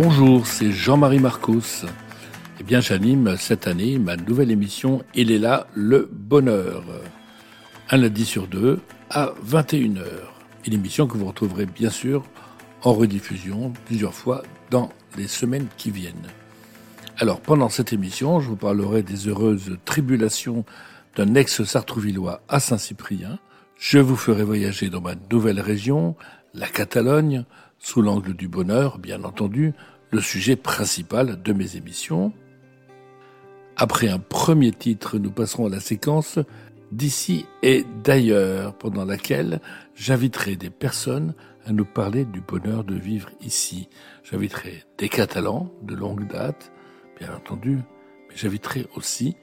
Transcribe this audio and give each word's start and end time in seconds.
Bonjour, 0.00 0.46
c'est 0.46 0.70
Jean-Marie 0.70 1.18
Marcos. 1.18 1.84
Eh 2.60 2.62
bien, 2.62 2.80
j'anime 2.80 3.36
cette 3.36 3.66
année 3.66 3.98
ma 3.98 4.14
nouvelle 4.14 4.52
émission 4.52 5.02
Il 5.16 5.32
est 5.32 5.40
là, 5.40 5.66
le 5.74 6.08
bonheur. 6.12 6.84
Un 7.90 7.96
lundi 7.96 8.24
sur 8.24 8.46
deux 8.46 8.78
à 9.10 9.32
21h. 9.44 10.04
Une 10.68 10.72
émission 10.72 11.08
que 11.08 11.18
vous 11.18 11.26
retrouverez 11.26 11.66
bien 11.66 11.90
sûr 11.90 12.22
en 12.84 12.92
rediffusion 12.92 13.72
plusieurs 13.86 14.14
fois 14.14 14.44
dans 14.70 14.90
les 15.16 15.26
semaines 15.26 15.66
qui 15.76 15.90
viennent. 15.90 16.28
Alors, 17.18 17.40
pendant 17.40 17.68
cette 17.68 17.92
émission, 17.92 18.38
je 18.38 18.50
vous 18.50 18.56
parlerai 18.56 19.02
des 19.02 19.26
heureuses 19.26 19.78
tribulations 19.84 20.64
d'un 21.16 21.34
ex-sartrouvillois 21.34 22.40
à 22.48 22.60
Saint-Cyprien. 22.60 23.40
Je 23.76 23.98
vous 23.98 24.14
ferai 24.14 24.44
voyager 24.44 24.90
dans 24.90 25.00
ma 25.00 25.16
nouvelle 25.28 25.60
région, 25.60 26.14
la 26.54 26.68
Catalogne, 26.68 27.44
sous 27.78 28.02
l'angle 28.02 28.34
du 28.34 28.48
bonheur, 28.48 28.98
bien 28.98 29.24
entendu, 29.24 29.72
le 30.10 30.20
sujet 30.20 30.56
principal 30.56 31.42
de 31.42 31.52
mes 31.52 31.76
émissions. 31.76 32.32
Après 33.76 34.08
un 34.08 34.18
premier 34.18 34.72
titre, 34.72 35.18
nous 35.18 35.30
passerons 35.30 35.66
à 35.66 35.70
la 35.70 35.80
séquence 35.80 36.38
d'ici 36.90 37.46
et 37.62 37.84
d'ailleurs, 38.02 38.74
pendant 38.74 39.04
laquelle 39.04 39.60
j'inviterai 39.94 40.56
des 40.56 40.70
personnes 40.70 41.34
à 41.66 41.72
nous 41.72 41.84
parler 41.84 42.24
du 42.24 42.40
bonheur 42.40 42.82
de 42.82 42.94
vivre 42.94 43.28
ici. 43.40 43.88
J'inviterai 44.24 44.84
des 44.96 45.08
Catalans 45.08 45.70
de 45.82 45.94
longue 45.94 46.26
date, 46.26 46.72
bien 47.18 47.34
entendu, 47.34 47.76
mais 48.28 48.36
j'inviterai 48.36 48.86
aussi 48.96 49.36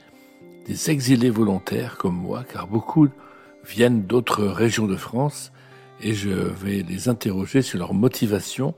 des 0.66 0.90
exilés 0.90 1.30
volontaires 1.30 1.98
comme 1.98 2.16
moi, 2.16 2.44
car 2.44 2.68
beaucoup 2.68 3.08
viennent 3.64 4.04
d'autres 4.04 4.44
régions 4.44 4.88
de 4.88 4.96
France 4.96 5.52
et 6.02 6.14
je 6.14 6.30
vais 6.30 6.84
les 6.84 7.10
interroger 7.10 7.62
sur 7.62 7.80
leur 7.80 7.94
motivation 7.94 8.76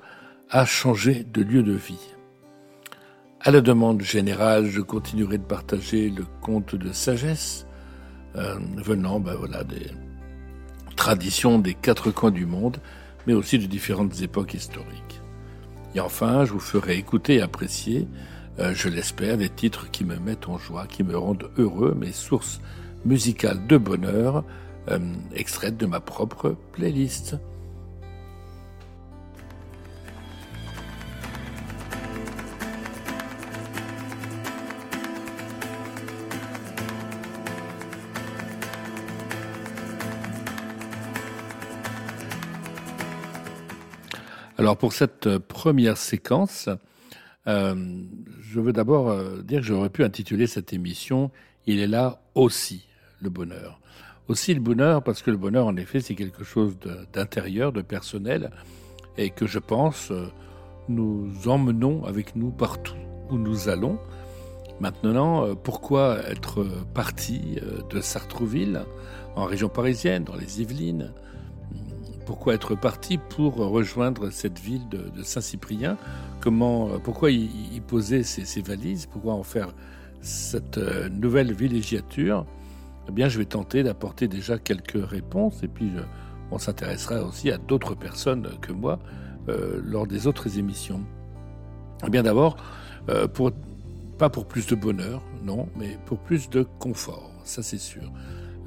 à 0.50 0.66
changer 0.66 1.24
de 1.24 1.42
lieu 1.42 1.64
de 1.64 1.74
vie. 1.74 2.14
À 3.42 3.52
la 3.52 3.62
demande 3.62 4.02
générale, 4.02 4.68
je 4.68 4.82
continuerai 4.82 5.38
de 5.38 5.44
partager 5.44 6.10
le 6.10 6.26
conte 6.42 6.76
de 6.76 6.92
sagesse 6.92 7.66
euh, 8.36 8.58
venant 8.78 9.20
ben 9.20 9.36
voilà, 9.36 9.64
des 9.64 9.92
traditions 10.96 11.60
des 11.60 11.74
quatre 11.74 12.12
coins 12.12 12.32
du 12.32 12.46
monde, 12.46 12.78
mais 13.26 13.34
aussi 13.34 13.60
de 13.60 13.66
différentes 13.66 14.22
époques 14.22 14.54
historiques. 14.54 15.22
Et 15.96 16.00
enfin, 16.00 16.46
je 16.46 16.54
vous 16.54 16.60
ferai 16.60 16.98
écouter 16.98 17.36
et 17.36 17.42
apprécier, 17.42 18.08
euh, 18.60 18.74
je 18.74 18.90
l'espère, 18.90 19.38
des 19.38 19.50
titres 19.50 19.90
qui 19.92 20.04
me 20.04 20.18
mettent 20.18 20.50
en 20.50 20.58
joie, 20.58 20.88
qui 20.88 21.04
me 21.04 21.18
rendent 21.18 21.50
heureux, 21.58 21.96
mes 21.98 22.12
sources 22.12 22.60
musicales 23.06 23.66
de 23.68 23.78
bonheur, 23.78 24.44
euh, 24.90 25.00
extraite 25.36 25.78
de 25.78 25.86
ma 25.86 26.00
propre 26.00 26.56
playlist. 26.74 27.38
Alors 44.60 44.76
pour 44.76 44.92
cette 44.92 45.38
première 45.38 45.98
séquence, 45.98 46.68
euh, 47.48 48.04
je 48.42 48.60
veux 48.60 48.74
d'abord 48.74 49.10
euh, 49.10 49.42
dire 49.42 49.62
que 49.62 49.66
j'aurais 49.68 49.90
pu 49.90 50.04
intituler 50.04 50.48
cette 50.48 50.74
émission 50.74 51.32
Il 51.68 51.80
est 51.80 51.88
là 51.88 52.22
aussi, 52.36 52.88
le 53.22 53.30
bonheur. 53.30 53.80
Aussi 54.28 54.54
le 54.54 54.60
bonheur, 54.60 55.04
parce 55.04 55.22
que 55.22 55.32
le 55.32 55.38
bonheur, 55.38 55.68
en 55.68 55.78
effet, 55.78 56.02
c'est 56.02 56.16
quelque 56.16 56.44
chose 56.44 56.78
d'intérieur, 57.14 57.72
de, 57.72 57.82
personnel, 57.82 58.52
et 59.18 59.30
que 59.30 59.48
je 59.48 59.60
pense 59.60 60.12
euh, 60.12 60.28
nous 60.90 61.48
emmenons 61.48 62.04
avec 62.04 62.36
nous 62.36 62.52
partout 62.52 62.98
où 63.30 63.38
nous 63.38 63.70
allons. 63.70 63.98
Maintenant, 64.82 65.46
euh, 65.46 65.54
pourquoi 65.56 66.20
être 66.30 66.66
parti 66.94 67.58
euh, 67.64 67.80
de 67.90 68.02
Sartrouville, 68.02 68.82
en 69.38 69.46
région 69.46 69.70
parisienne, 69.70 70.26
dans 70.26 70.36
les 70.36 70.62
Yvelines? 70.62 71.14
Pourquoi 72.26 72.54
être 72.54 72.76
parti 72.76 73.18
pour 73.18 73.56
rejoindre 73.56 74.30
cette 74.30 74.60
ville 74.60 74.90
de, 74.90 75.24
Saint-Cyprien? 75.24 75.98
Comment, 76.42 77.00
Pourquoi 77.00 77.32
y, 77.32 77.82
poser 77.88 78.24
ses, 78.24 78.62
valises? 78.62 79.06
Pourquoi 79.06 79.34
en 79.34 79.44
faire 79.44 79.70
cette 80.20 80.78
nouvelle 81.10 81.54
villégiature? 81.54 82.46
Eh 83.08 83.12
bien, 83.12 83.30
je 83.30 83.38
vais 83.38 83.46
tenter 83.46 83.84
d'apporter 83.84 84.28
déjà 84.28 84.58
quelques 84.58 85.04
réponses 85.04 85.64
et 85.64 85.68
puis 85.68 85.92
on 86.52 86.58
s'intéressera 86.58 87.24
aussi 87.24 87.52
à 87.52 87.58
d'autres 87.58 87.96
personnes 87.96 88.50
que 88.62 88.72
moi 88.72 89.00
euh, 89.50 89.80
lors 89.84 90.08
des 90.08 90.28
autres 90.28 90.60
émissions. 90.60 91.02
Eh 92.06 92.10
bien, 92.10 92.24
d'abord, 92.24 92.58
euh, 93.10 93.28
pas 94.18 94.30
pour 94.30 94.46
plus 94.46 94.68
de 94.68 94.76
bonheur, 94.76 95.22
non, 95.44 95.70
mais 95.78 95.98
pour 96.06 96.20
plus 96.20 96.50
de 96.50 96.64
confort, 96.80 97.32
ça 97.44 97.64
c'est 97.64 97.78
sûr. 97.78 98.12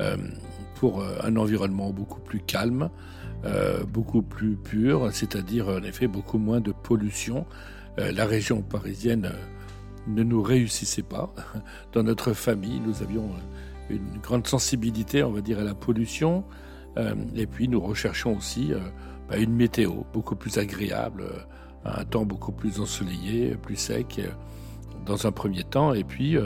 Euh, 0.01 0.17
pour 0.77 1.05
un 1.23 1.37
environnement 1.37 1.91
beaucoup 1.91 2.21
plus 2.21 2.41
calme, 2.41 2.89
beaucoup 3.87 4.23
plus 4.23 4.57
pur, 4.57 5.11
c'est-à-dire 5.13 5.69
en 5.69 5.83
effet 5.83 6.07
beaucoup 6.07 6.39
moins 6.39 6.61
de 6.61 6.73
pollution. 6.73 7.45
la 7.99 8.25
région 8.25 8.63
parisienne 8.63 9.31
ne 10.07 10.23
nous 10.23 10.43
réussissait 10.43 11.03
pas. 11.03 11.35
Dans 11.93 12.03
notre 12.03 12.33
famille, 12.33 12.81
nous 12.81 13.03
avions 13.03 13.29
une 13.91 14.19
grande 14.23 14.47
sensibilité, 14.47 15.23
on 15.23 15.33
va 15.33 15.41
dire, 15.41 15.59
à 15.59 15.65
la 15.65 15.75
pollution. 15.75 16.45
Euh, 16.97 17.15
et 17.35 17.47
puis 17.47 17.69
nous 17.69 17.81
recherchons 17.81 18.37
aussi 18.37 18.73
euh, 18.73 18.79
bah, 19.29 19.37
une 19.37 19.55
météo 19.55 19.93
beaucoup 20.13 20.37
plus 20.37 20.59
agréable, 20.59 21.23
euh, 21.23 21.39
un 21.85 22.05
temps 22.05 22.25
beaucoup 22.25 22.53
plus 22.53 22.81
ensoleillé, 22.81 23.57
plus 23.57 23.77
sec 23.77 24.21
dans 25.07 25.27
un 25.27 25.33
premier 25.33 25.65
temps. 25.65 25.95
Et 25.95 26.05
puis 26.05 26.37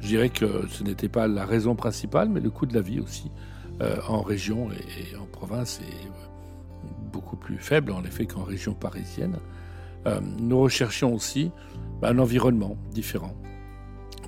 je 0.00 0.06
dirais 0.06 0.28
que 0.28 0.66
ce 0.68 0.82
n'était 0.84 1.08
pas 1.08 1.26
la 1.28 1.46
raison 1.46 1.74
principale, 1.74 2.28
mais 2.28 2.40
le 2.40 2.50
coût 2.50 2.66
de 2.66 2.74
la 2.74 2.82
vie 2.82 3.00
aussi 3.00 3.30
en 4.06 4.20
région 4.20 4.68
et, 4.70 5.16
en 5.16 5.24
province 5.24 5.80
est 5.80 6.08
beaucoup 7.10 7.36
plus 7.36 7.56
faible 7.56 7.92
en 7.92 8.04
effet 8.04 8.26
qu'en 8.26 8.42
région 8.42 8.74
parisienne. 8.74 9.38
nous 10.38 10.60
recherchions 10.60 11.14
aussi 11.14 11.50
bah, 12.02 12.10
un 12.10 12.18
environnement 12.18 12.76
différent, 12.92 13.34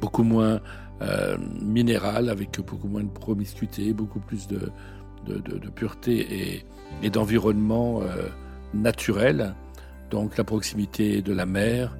beaucoup 0.01 0.23
moins 0.23 0.61
euh, 1.01 1.37
minéral, 1.63 2.29
avec 2.29 2.61
beaucoup 2.61 2.89
moins 2.89 3.05
de 3.05 3.11
promiscuité, 3.11 3.93
beaucoup 3.93 4.19
plus 4.19 4.49
de, 4.49 4.73
de, 5.27 5.69
pureté 5.69 6.65
et, 7.03 7.11
d'environnement 7.11 8.01
euh, 8.03 8.29
naturel. 8.75 9.55
Donc 10.11 10.37
la 10.37 10.43
proximité 10.43 11.23
de 11.23 11.33
la 11.33 11.47
mer, 11.47 11.97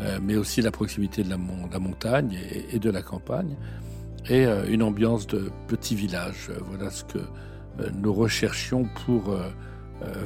euh, 0.00 0.18
mais 0.22 0.36
aussi 0.36 0.62
la 0.62 0.70
proximité 0.70 1.22
de 1.22 1.28
la, 1.28 1.36
montagne 1.36 2.38
et, 2.72 2.78
de 2.78 2.90
la 2.90 3.02
campagne, 3.02 3.54
et 4.30 4.46
une 4.68 4.82
ambiance 4.82 5.26
de 5.26 5.50
petit 5.66 5.94
village. 5.94 6.50
Voilà 6.68 6.90
ce 6.90 7.04
que 7.04 7.18
nous 7.94 8.12
recherchions 8.14 8.88
pour 9.06 9.36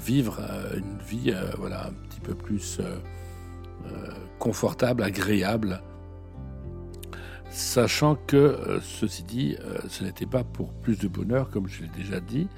vivre 0.00 0.40
une 0.76 0.98
vie 1.06 1.34
voilà, 1.58 1.88
un 1.88 1.92
petit 2.08 2.20
peu 2.20 2.34
plus 2.34 2.80
confortable, 4.38 5.02
agréable 5.02 5.80
sachant 7.52 8.16
que, 8.26 8.36
euh, 8.36 8.80
ceci 8.80 9.22
dit, 9.22 9.56
euh, 9.60 9.78
ce 9.88 10.04
n'était 10.04 10.26
pas 10.26 10.42
pour 10.42 10.72
plus 10.72 10.98
de 10.98 11.08
bonheur, 11.08 11.50
comme 11.50 11.68
je 11.68 11.82
l'ai 11.82 11.88
déjà 11.88 12.20
dit. 12.20 12.48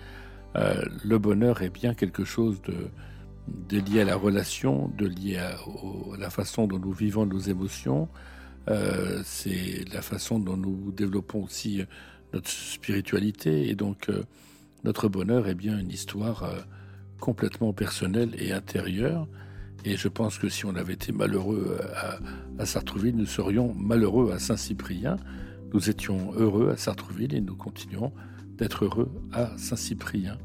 Euh, 0.56 0.82
le 1.05 1.19
bonheur 1.19 1.62
est 1.62 1.71
bien 1.71 1.94
quelque 1.94 2.25
chose 2.25 2.62
de, 2.62 3.78
lié 3.78 4.03
à 4.03 4.05
la 4.05 4.16
relation, 4.16 4.91
de 4.97 5.06
lié 5.06 5.37
à, 5.38 5.56
la 6.19 6.31
façon 6.31 6.66
dont 6.66 6.78
nous 6.78 6.93
vivons 6.93 7.27
nos 7.27 7.41
émotions. 7.41 8.09
c'est 9.25 9.84
la 9.93 10.00
façon 10.00 10.38
dont 10.38 10.56
nous 10.56 10.93
développons 10.93 11.43
aussi 11.43 11.85
notre 12.32 12.49
spiritualité. 12.49 13.69
Et 13.69 13.75
donc, 13.75 14.11
notre 14.85 15.08
bonheur 15.08 15.49
est 15.49 15.55
bien 15.55 15.79
une 15.79 15.91
histoire 15.91 16.49
complètement 17.20 17.73
personnelle 17.73 18.31
et 18.38 18.52
intérieure. 18.52 19.26
Et 19.84 19.96
je 19.96 20.08
pense 20.08 20.38
que 20.38 20.48
si 20.48 20.64
on 20.64 20.75
avait 20.76 20.94
été 20.94 21.12
malheureux 21.12 21.78
à, 22.58 22.64
Sartrouville, 22.64 23.16
nous 23.16 23.26
serions 23.26 23.75
malheureux 23.75 24.32
à 24.32 24.38
Saint-Cyprien. 24.38 25.16
Nous 25.75 25.90
étions 25.90 26.32
heureux 26.34 26.70
à 26.70 26.76
Sartrouville 26.76 27.34
et 27.34 27.40
nous 27.42 27.54
continuons 27.54 28.10
d'être 28.56 28.86
heureux 28.86 29.10
à 29.32 29.52
Saint-Cyprien. 29.58 30.38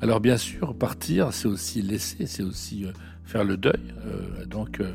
Alors 0.00 0.20
bien 0.20 0.36
sûr, 0.36 0.76
partir, 0.76 1.32
c'est 1.32 1.46
aussi 1.46 1.82
laisser, 1.82 2.26
c'est 2.26 2.42
aussi 2.42 2.84
euh, 2.84 2.92
faire 3.24 3.44
le 3.44 3.56
deuil. 3.56 3.94
Euh, 4.04 4.44
donc 4.46 4.80
euh, 4.80 4.92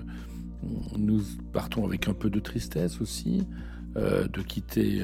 nous 0.98 1.22
partons 1.54 1.86
avec 1.86 2.10
un 2.10 2.14
peu 2.14 2.30
de 2.30 2.40
tristesse 2.40 3.00
aussi, 3.02 3.46
de 3.96 4.42
quitter 4.42 5.04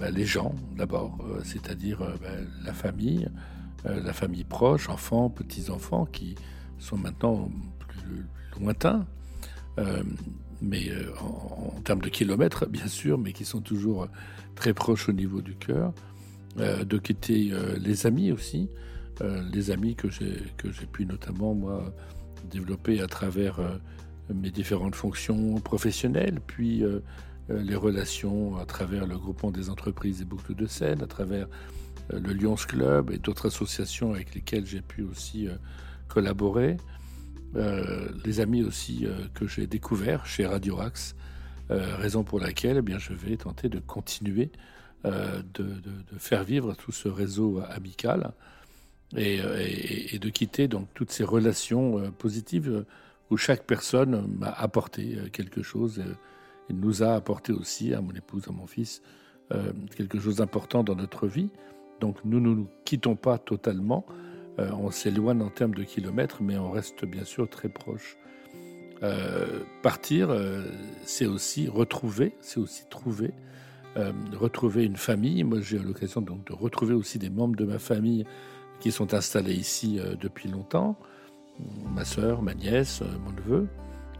bah, 0.00 0.10
les 0.10 0.24
gens 0.24 0.54
d'abord, 0.78 1.18
c'est-à-dire 1.42 1.98
bah, 1.98 2.28
la 2.64 2.72
famille, 2.72 3.28
la 3.84 4.12
famille 4.14 4.44
proche, 4.44 4.88
enfants, 4.88 5.28
petits-enfants 5.28 6.06
qui 6.06 6.36
sont 6.82 6.98
maintenant 6.98 7.50
plus 7.78 8.24
lointains, 8.60 9.06
euh, 9.78 10.02
mais 10.60 10.90
euh, 10.90 11.12
en, 11.20 11.80
termes 11.82 12.00
de 12.00 12.08
kilomètres, 12.08 12.66
bien 12.66 12.86
sûr, 12.86 13.18
mais 13.18 13.32
qui 13.32 13.44
sont 13.44 13.60
toujours 13.60 14.08
très 14.54 14.74
proches 14.74 15.08
au 15.08 15.12
niveau 15.12 15.40
du 15.40 15.54
cœur. 15.54 15.92
Euh, 16.58 16.84
de 16.84 16.98
quitter 16.98 17.50
les 17.80 18.06
amis 18.06 18.30
aussi, 18.30 18.68
les 19.52 19.70
amis 19.70 19.94
que 19.94 20.10
j'ai 20.10 20.86
pu 20.90 21.06
notamment, 21.06 21.54
moi, 21.54 21.94
développer 22.50 23.00
à 23.00 23.06
travers 23.06 23.60
mes 24.34 24.50
différentes 24.50 24.96
fonctions 24.96 25.60
professionnelles, 25.60 26.40
puis 26.46 26.82
les 27.48 27.76
relations 27.76 28.56
à 28.56 28.66
travers 28.66 29.06
le 29.06 29.16
groupement 29.16 29.52
des 29.52 29.70
entreprises 29.70 30.18
des 30.18 30.24
boucles 30.24 30.56
de 30.56 30.66
Seine, 30.66 31.02
à 31.02 31.06
travers 31.06 31.46
le 32.10 32.32
Lions 32.32 32.56
Club 32.56 33.12
et 33.12 33.18
d'autres 33.18 33.46
associations 33.46 34.12
avec 34.12 34.34
lesquelles 34.34 34.66
j'ai 34.66 34.82
pu 34.82 35.04
aussi 35.04 35.46
collaborer. 36.12 36.76
les 38.24 38.40
amis 38.40 38.62
aussi 38.62 39.06
que 39.34 39.46
j'ai 39.46 39.66
découverts 39.66 40.24
chez 40.26 40.46
Radio 40.46 40.80
Axe, 40.80 41.14
raison 41.68 42.24
pour 42.24 42.40
laquelle 42.40 42.78
eh 42.78 42.82
bien, 42.82 42.98
je 42.98 43.12
vais 43.12 43.36
tenter 43.36 43.68
de 43.68 43.78
continuer 43.78 44.50
de, 45.04 45.74
faire 46.18 46.44
vivre 46.44 46.74
tout 46.74 46.92
ce 46.92 47.08
réseau 47.08 47.60
amical 47.68 48.32
euh, 49.18 49.66
et, 50.10 50.18
de 50.18 50.30
quitter 50.30 50.68
donc 50.68 50.88
toutes 50.94 51.10
ces 51.10 51.24
relations 51.24 51.98
euh, 51.98 52.10
positives 52.10 52.70
euh, 52.70 52.86
où 53.30 53.36
chaque 53.36 53.64
personne 53.64 54.26
m'a 54.38 54.48
apporté 54.48 55.18
quelque 55.32 55.62
chose 55.62 56.02
et 56.70 56.72
nous 56.72 57.02
a 57.02 57.14
apporté 57.14 57.52
aussi, 57.52 57.92
à 57.92 58.00
mon 58.00 58.12
épouse, 58.12 58.44
à 58.48 58.52
mon 58.52 58.66
fils, 58.66 59.02
quelque 59.96 60.18
chose 60.18 60.36
d'important 60.36 60.84
dans 60.84 60.94
notre 60.94 61.26
vie. 61.26 61.48
Donc 62.00 62.18
nous 62.26 62.40
ne 62.40 62.54
nous, 62.54 62.68
quittons 62.84 63.16
pas 63.16 63.38
totalement, 63.38 64.04
on 64.58 64.90
s'éloigne 64.90 65.40
en 65.42 65.48
termes 65.48 65.74
de 65.74 65.82
kilomètres, 65.82 66.42
mais 66.42 66.58
on 66.58 66.70
reste 66.70 67.04
bien 67.04 67.24
sûr 67.24 67.48
très 67.48 67.68
proche. 67.68 68.16
partir, 69.82 70.36
c'est 71.04 71.26
aussi 71.26 71.68
retrouver, 71.68 72.34
c'est 72.40 72.60
aussi 72.60 72.84
trouver, 72.90 73.32
retrouver 74.34 74.84
une 74.84 74.96
famille. 74.96 75.42
Moi, 75.42 75.60
j'ai 75.62 75.78
eu 75.78 75.82
l'occasion 75.82 76.20
donc 76.20 76.46
de 76.46 76.52
retrouver 76.52 76.94
aussi 76.94 77.18
des 77.18 77.30
membres 77.30 77.56
de 77.56 77.64
ma 77.64 77.78
famille 77.78 78.24
qui 78.82 78.90
sont 78.90 79.14
installés 79.14 79.54
ici 79.54 80.00
euh, 80.00 80.16
depuis 80.20 80.48
longtemps, 80.48 80.98
ma 81.94 82.04
sœur, 82.04 82.42
ma 82.42 82.52
nièce, 82.52 83.00
euh, 83.02 83.18
mon 83.24 83.30
neveu 83.30 83.68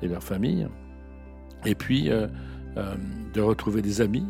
et 0.02 0.06
leur 0.06 0.22
famille, 0.22 0.68
et 1.66 1.74
puis 1.74 2.10
euh, 2.10 2.28
de 3.34 3.40
retrouver 3.40 3.82
des 3.82 4.00
amis 4.00 4.26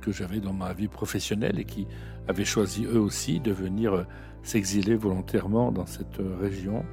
que 0.00 0.12
j'avais 0.12 0.40
dans 0.40 0.52
ma 0.52 0.72
vie 0.72 0.88
professionnelle 0.88 1.58
et 1.58 1.64
qui 1.64 1.86
avaient 2.26 2.44
choisi 2.44 2.86
eux 2.86 3.00
aussi 3.00 3.38
de 3.38 3.52
venir 3.52 4.06
s'exiler 4.42 4.96
volontairement 4.96 5.72
dans 5.72 5.86
cette 5.86 6.20
région. 6.40 6.84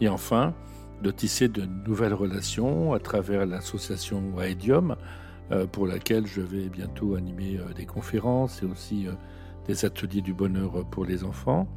Et 0.00 0.08
enfin, 0.08 0.54
de 1.02 1.10
tisser 1.10 1.48
de 1.48 1.66
nouvelles 1.86 2.14
relations 2.14 2.92
à 2.92 2.98
travers 2.98 3.46
l'association 3.46 4.40
Aedium, 4.40 4.96
pour 5.70 5.86
laquelle 5.86 6.26
je 6.26 6.40
vais 6.40 6.68
bientôt 6.68 7.14
animer 7.14 7.60
des 7.76 7.86
conférences 7.86 8.62
et 8.62 8.66
aussi 8.66 9.06
des 9.68 9.84
ateliers 9.84 10.20
du 10.20 10.34
bonheur 10.34 10.84
pour 10.90 11.04
les 11.04 11.22
enfants, 11.22 11.68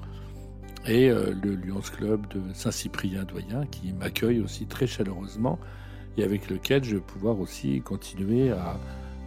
et 0.87 1.09
euh, 1.09 1.33
le 1.41 1.55
Lions 1.55 1.81
Club 1.81 2.27
de 2.29 2.41
Saint-Cyprien-Doyen 2.53 3.65
qui 3.67 3.93
m'accueille 3.93 4.39
aussi 4.39 4.65
très 4.65 4.87
chaleureusement 4.87 5.59
et 6.17 6.23
avec 6.23 6.49
lequel 6.49 6.83
je 6.83 6.95
vais 6.95 7.01
pouvoir 7.01 7.39
aussi 7.39 7.81
continuer 7.81 8.51
à, 8.51 8.77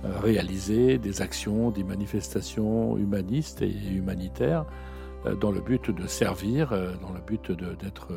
réaliser 0.04 0.98
des 0.98 1.22
actions, 1.22 1.70
des 1.70 1.84
manifestations 1.84 2.98
humanistes 2.98 3.62
et 3.62 3.70
humanitaires 3.70 4.64
euh, 4.64 4.91
dans 5.40 5.50
le 5.50 5.60
but 5.60 5.90
de 5.90 6.06
servir, 6.06 6.72
euh, 6.72 6.92
dans 7.00 7.12
le 7.12 7.20
but 7.20 7.52
d'être 7.52 8.08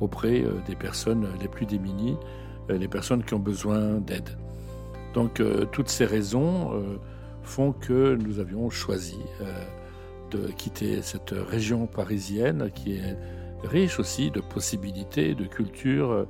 auprès 0.00 0.44
des 0.66 0.76
personnes 0.76 1.26
les 1.40 1.48
plus 1.48 1.66
démunies, 1.66 2.16
les 2.68 2.88
personnes 2.88 3.24
qui 3.24 3.34
ont 3.34 3.40
besoin 3.40 3.98
d'aide. 3.98 4.36
Donc 5.14 5.42
toutes 5.72 5.88
ces 5.88 6.06
raisons 6.06 6.70
font 7.42 7.72
que 7.72 8.16
nous 8.16 8.38
avions 8.38 8.70
choisi 8.70 9.18
de 10.30 10.48
quitter 10.48 11.02
cette 11.02 11.30
région 11.30 11.86
parisienne 11.86 12.70
qui 12.74 12.94
est 12.94 13.16
riche 13.64 13.98
aussi 13.98 14.30
de 14.30 14.40
possibilités, 14.40 15.34
de 15.34 15.44
culture 15.44 16.10
euh, 16.10 16.26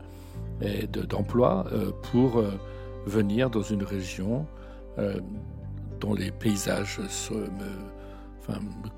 et 0.60 0.86
d'emploi 0.86 1.66
euh, 1.72 1.90
pour 2.10 2.38
euh, 2.38 2.52
venir 3.06 3.50
dans 3.50 3.62
une 3.62 3.82
région 3.82 4.46
dont 6.00 6.12
les 6.12 6.30
paysages 6.30 6.98
me, 6.98 7.40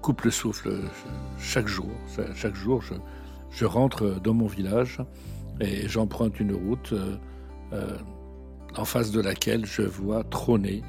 coupent 0.00 0.23
le 0.23 0.31
souffle 0.31 0.73
chaque 1.38 1.69
jour. 1.69 1.91
Chaque 2.35 2.55
jour, 2.55 2.82
je, 3.50 3.64
rentre 3.64 4.20
dans 4.20 4.35
mon 4.35 4.46
village 4.46 5.00
et 5.61 5.88
j'emprunte 5.88 6.41
une 6.41 6.55
route 6.55 6.94
en 8.76 8.85
face 8.85 9.11
de 9.11 9.20
laquelle 9.20 9.67
je 9.67 9.82
vois 9.82 10.25
trôner 10.25 10.82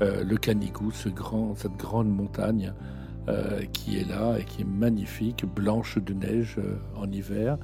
le 0.00 0.36
Canigou, 0.36 0.90
cette 0.90 1.14
grande 1.14 2.08
montagne 2.08 2.72
euh, 3.28 3.60
qui 3.72 3.98
est 3.98 4.08
là 4.08 4.38
et 4.38 4.44
qui 4.44 4.62
est 4.62 4.66
magnifique, 4.66 5.44
blanche 5.44 5.98
de 5.98 6.14
neige 6.14 6.56
euh, 6.58 6.78
en 6.96 7.12
hiver. 7.12 7.58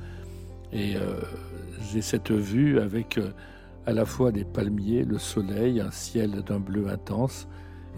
Et 0.70 0.96
euh, 0.96 1.18
j'ai 1.90 2.02
cette 2.02 2.30
vue 2.30 2.78
avec 2.78 3.18
à 3.86 3.92
la 3.92 4.04
fois 4.04 4.32
des 4.32 4.44
palmiers, 4.44 5.02
le 5.02 5.18
soleil, 5.18 5.80
un 5.80 5.90
ciel 5.90 6.42
d'un 6.42 6.60
bleu 6.60 6.88
intense 6.88 7.48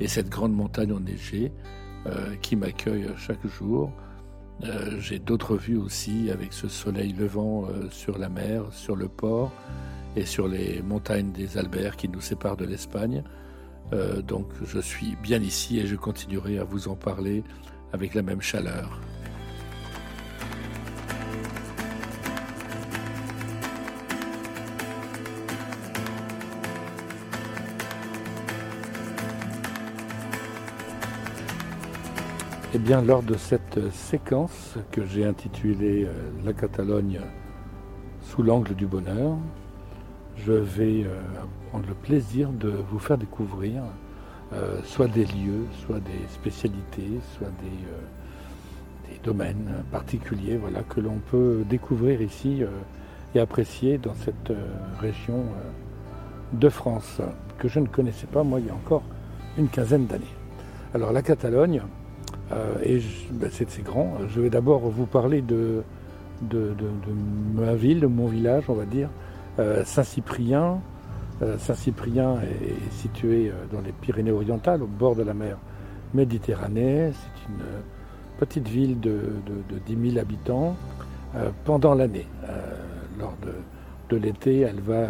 et 0.00 0.06
cette 0.06 0.29
grande 0.29 0.55
montagne 0.55 0.93
enneigée 0.93 1.50
qui 2.41 2.56
m'accueille 2.56 3.09
chaque 3.17 3.47
jour. 3.47 3.93
j'ai 4.99 5.19
d'autres 5.19 5.56
vues 5.56 5.77
aussi 5.77 6.31
avec 6.31 6.53
ce 6.53 6.69
soleil 6.69 7.12
levant 7.12 7.67
sur 7.91 8.19
la 8.19 8.29
mer, 8.29 8.65
sur 8.71 8.97
le 8.97 9.09
port 9.09 9.53
et 10.17 10.25
sur 10.25 10.49
les 10.49 10.83
montagnes 10.83 11.33
des 11.33 11.59
Alberts 11.59 11.97
qui 11.97 12.09
nous 12.09 12.21
séparent 12.21 12.56
de 12.56 12.65
l'Espagne. 12.65 13.23
Euh, 13.93 14.21
donc 14.21 14.47
je 14.65 14.79
suis 14.81 15.17
bien 15.23 15.41
ici 15.41 15.79
et 15.79 15.87
je 15.87 15.97
continuerai 15.97 16.59
à 16.59 16.65
vous 16.65 16.89
en 16.89 16.97
parler 16.97 17.43
avec 17.93 18.15
la 18.15 18.23
même 18.23 18.43
chaleur. 18.43 19.00
Eh 32.75 32.79
bien, 32.79 33.00
lors 33.00 33.23
de 33.23 33.35
cette 33.35 33.91
séquence 33.93 34.76
que 34.93 35.03
j'ai 35.06 35.25
intitulée 35.25 36.05
euh, 36.05 36.12
La 36.44 36.53
Catalogne 36.53 37.19
sous 38.20 38.43
l'angle 38.43 38.75
du 38.75 38.87
bonheur, 38.87 39.38
je 40.37 40.53
vais 40.53 41.05
euh, 41.05 41.19
prendre 41.70 41.87
le 41.88 41.94
plaisir 41.94 42.50
de 42.50 42.69
vous 42.91 42.99
faire 42.99 43.17
découvrir 43.17 43.85
euh, 44.53 44.81
soit 44.85 45.09
des 45.09 45.25
lieux, 45.25 45.65
soit 45.87 46.00
des 46.00 46.29
spécialités, 46.29 47.21
soit 47.38 47.49
des, 47.62 47.87
euh, 47.88 49.12
des 49.12 49.19
domaines 49.25 49.83
particuliers 49.90 50.59
voilà, 50.59 50.83
que 50.83 51.00
l'on 51.00 51.21
peut 51.31 51.64
découvrir 51.71 52.21
ici 52.21 52.62
et 53.35 53.40
apprécier 53.40 53.97
dans 53.97 54.14
cette 54.14 54.52
région 55.00 55.42
de 56.52 56.69
France 56.69 57.23
que 57.59 57.66
je 57.66 57.81
ne 57.81 57.87
connaissais 57.87 58.26
pas 58.26 58.42
moi 58.42 58.61
il 58.61 58.66
y 58.66 58.71
a 58.71 58.75
encore 58.75 59.02
une 59.57 59.69
quinzaine 59.69 60.07
d'années. 60.07 60.25
Alors 60.95 61.12
la 61.12 61.23
Catalogne, 61.23 61.83
et 62.85 63.00
ben, 63.33 63.50
c'est 63.50 63.83
grand, 63.83 64.19
je 64.28 64.40
vais 64.40 64.50
d'abord 64.50 64.81
vous 64.81 65.07
parler 65.07 65.43
de, 65.43 65.83
ma 67.55 67.75
ville, 67.75 68.00
de 68.00 68.07
mon 68.07 68.26
village 68.26 68.64
on 68.69 68.75
va 68.75 68.85
dire, 68.85 69.11
euh, 69.59 69.85
Saint-Cyprien. 69.85 70.81
Euh, 71.43 71.59
Saint-Cyprien 71.59 72.37
est, 72.43 72.93
situé 72.93 73.49
euh, 73.49 73.52
dans 73.73 73.81
les 73.81 73.93
Pyrénées-Orientales, 73.93 74.83
au 74.83 74.87
bord 74.87 75.17
de 75.17 75.23
la 75.23 75.35
mer 75.35 75.59
Méditerranée. 76.14 77.12
C'est 77.12 77.52
une 77.52 77.64
petite 78.38 78.69
ville 78.69 79.00
de, 79.00 79.21
10 79.87 80.11
000 80.12 80.19
habitants. 80.21 80.76
pendant 81.64 81.95
l'année, 81.95 82.26
lors 83.19 83.35
de, 84.09 84.17
l'été, 84.17 84.61
elle 84.61 84.81
va, 84.81 85.09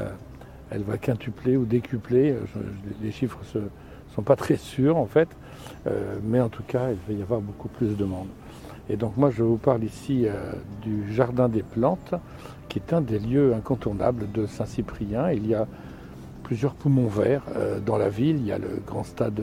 elle 0.71 0.83
va 0.83 0.97
quintupler 0.97 1.57
ou 1.57 1.65
décupler. 1.65 2.35
les 3.03 3.13
chiffres 3.13 3.39
ne 3.55 3.61
sont 4.15 4.23
pas 4.23 4.37
très 4.45 4.57
sûrs 4.57 4.97
en 4.97 5.07
fait, 5.07 5.29
mais 6.23 6.41
en 6.41 6.49
tout 6.49 6.63
cas, 6.67 6.91
il 6.91 6.99
va 7.15 7.19
y 7.19 7.23
avoir 7.23 7.41
beaucoup 7.41 7.69
plus 7.69 7.97
de 7.97 8.05
monde. 8.05 8.29
Et 8.91 8.97
donc 8.97 9.17
moi, 9.17 9.31
je 9.31 9.43
vous 9.43 9.57
parle 9.57 9.85
ici 9.85 10.27
du 10.83 11.13
Jardin 11.13 11.49
des 11.49 11.63
Plantes, 11.63 12.15
qui 12.69 12.79
est 12.79 12.93
un 12.93 13.01
des 13.01 13.19
lieux 13.19 13.55
incontournables 13.55 14.31
de 14.33 14.47
Saint-Cyprien. 14.47 15.31
Il 15.33 15.47
y 15.47 15.55
a 15.55 15.67
plusieurs 16.49 16.75
poumons 16.75 17.09
verts 17.09 17.43
euh, 17.57 17.79
dans 17.79 17.99
la 17.99 18.09
ville. 18.09 18.37
Il 18.37 18.47
y 18.47 18.53
a 18.53 18.59
le 18.59 18.81
grand 18.87 19.05
stade 19.05 19.43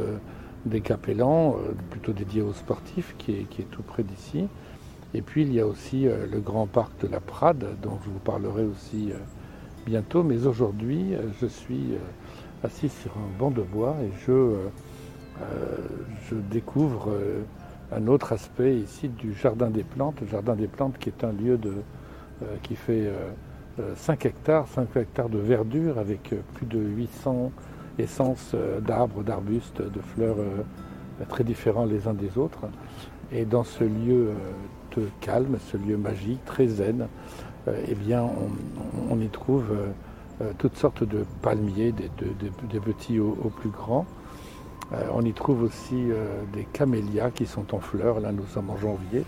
des 0.65 0.81
Capellans, 0.81 1.55
euh, 1.55 1.73
plutôt 1.91 2.13
dédié 2.13 2.41
aux 2.41 2.53
sportifs, 2.53 3.13
qui 3.19 3.33
est, 3.33 3.69
tout 3.69 3.83
près 3.83 4.01
d'ici. 4.01 4.47
Et 5.13 5.21
puis 5.21 5.43
il 5.43 5.53
y 5.53 5.59
a 5.59 5.67
aussi 5.67 6.07
euh, 6.07 6.25
le 6.25 6.39
grand 6.39 6.65
parc 6.65 6.99
de 7.01 7.07
la 7.07 7.19
Prade, 7.19 7.65
dont 7.83 7.99
je 8.03 8.09
vous 8.09 8.19
parlerai 8.19 8.63
aussi 8.63 9.11
bientôt. 9.85 10.23
Mais 10.23 10.47
aujourd'hui, 10.47 11.13
je 11.39 11.45
suis 11.45 11.93
assis 12.63 12.89
sur 12.89 13.11
un 13.11 13.39
banc 13.39 13.51
de 13.51 13.61
bois 13.61 13.95
et 14.01 14.09
je, 14.25 14.55
je 16.29 16.35
découvre 16.35 17.09
un 17.91 18.07
autre 18.07 18.33
aspect 18.33 18.77
ici 18.77 19.09
du 19.09 19.33
Jardin 19.33 19.69
des 19.69 19.83
Plantes. 19.83 20.19
Le 20.21 20.27
Jardin 20.27 20.55
des 20.55 20.67
Plantes 20.67 20.97
qui 20.99 21.09
est 21.09 21.23
un 21.23 21.31
lieu 21.31 21.59
euh, 22.41 22.45
qui 22.63 22.75
fait 22.75 23.09
5 23.95 24.25
euh, 24.25 24.27
euh, 24.27 24.29
hectares, 24.29 24.67
5 24.67 24.95
hectares 24.95 25.29
de 25.29 25.37
verdure 25.37 25.97
avec 25.99 26.33
plus 26.55 26.65
de 26.65 26.79
800 26.79 27.51
essences 27.97 28.55
d'arbres, 28.81 29.23
d'arbustes, 29.23 29.81
de 29.81 30.01
fleurs 30.01 30.35
très 31.29 31.45
différents 31.45 31.85
les 31.85 32.07
uns 32.09 32.13
des 32.13 32.37
autres. 32.37 32.65
Et 33.31 33.45
dans 33.45 33.63
ce 33.63 33.85
lieu 33.85 34.31
calme, 35.21 35.57
ce 35.71 35.77
lieu 35.77 35.95
magique, 35.95 36.43
très 36.43 36.67
zen, 36.67 37.07
eh 37.67 37.95
bien, 37.95 38.29
on, 39.09 39.19
y 39.19 39.29
trouve 39.29 39.73
toutes 40.57 40.75
sortes 40.75 41.03
de 41.03 41.25
palmiers, 41.41 41.93
des, 41.93 42.79
petits 42.81 43.19
aux, 43.21 43.51
plus 43.61 43.69
grands. 43.69 44.05
On 45.11 45.21
y 45.23 45.33
trouve 45.33 45.63
aussi 45.63 46.07
des 46.53 46.65
camélias 46.65 47.31
qui 47.31 47.45
sont 47.45 47.73
en 47.73 47.79
fleurs. 47.79 48.19
Là, 48.19 48.31
nous 48.31 48.45
sommes 48.45 48.69
en 48.69 48.77
janvier. 48.77 49.23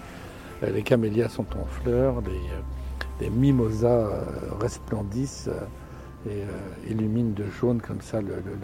les 0.62 0.84
camélias 0.84 1.30
sont 1.30 1.48
en 1.60 1.66
fleurs, 1.66 2.22
des, 2.22 3.30
mimosas 3.30 4.08
resplendissent 4.60 5.50
et 6.30 6.44
illuminent 6.90 7.34
de 7.36 7.46
jaune 7.60 7.82
comme 7.82 8.02
ça 8.02 8.20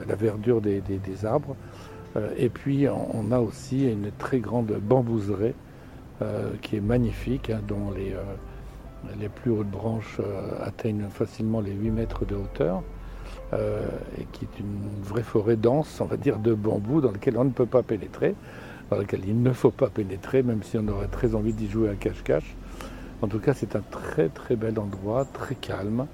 la 0.08 0.16
verdure 0.16 0.62
des, 0.62 0.82
arbres. 1.26 1.56
et 2.38 2.50
puis 2.50 2.88
on 2.88 3.32
a 3.32 3.40
aussi 3.40 3.92
une 3.92 4.12
très 4.12 4.40
grande 4.40 4.72
bambouserie 4.80 5.56
qui 6.62 6.78
est 6.78 6.82
magnifique, 6.82 7.50
hein, 7.50 7.62
dont 7.68 7.92
les, 7.92 8.16
les 9.20 9.30
plus 9.30 9.52
hautes 9.52 9.70
branches 9.70 10.18
euh, 10.20 10.66
atteignent 10.66 11.08
facilement 11.10 11.62
les 11.62 11.72
8 11.72 11.92
mètres 11.92 12.26
de 12.26 12.36
hauteur, 12.36 12.84
euh, 13.54 13.86
et 14.18 14.26
qui 14.32 14.46
est 14.46 14.60
une 14.60 15.04
vraie 15.04 15.24
forêt 15.24 15.56
dense, 15.56 16.00
on 16.02 16.06
va 16.06 16.18
dire, 16.18 16.40
de 16.40 16.54
bambou 16.54 17.02
dans 17.02 17.12
laquelle 17.12 17.38
on 17.38 17.44
ne 17.44 17.52
peut 17.52 17.66
pas 17.66 17.84
pénétrer, 17.84 18.36
dans 18.90 18.98
laquelle 18.98 19.24
il 19.28 19.42
ne 19.42 19.54
faut 19.54 19.72
pas 19.72 19.90
pénétrer, 19.90 20.44
même 20.44 20.64
si 20.64 20.78
on 20.78 20.88
aurait 20.88 21.08
très 21.08 21.36
envie 21.36 21.54
d'y 21.54 21.70
jouer 21.70 21.90
à 21.90 21.96
cache-cache. 21.96 22.56
En 23.22 23.28
tout 23.28 23.40
cas, 23.40 23.54
c'est 23.54 23.76
un 23.76 23.84
très 23.92 24.30
très 24.30 24.56
bel 24.56 24.80
endroit, 24.80 25.26
très 25.26 25.56
calme. 25.56 26.08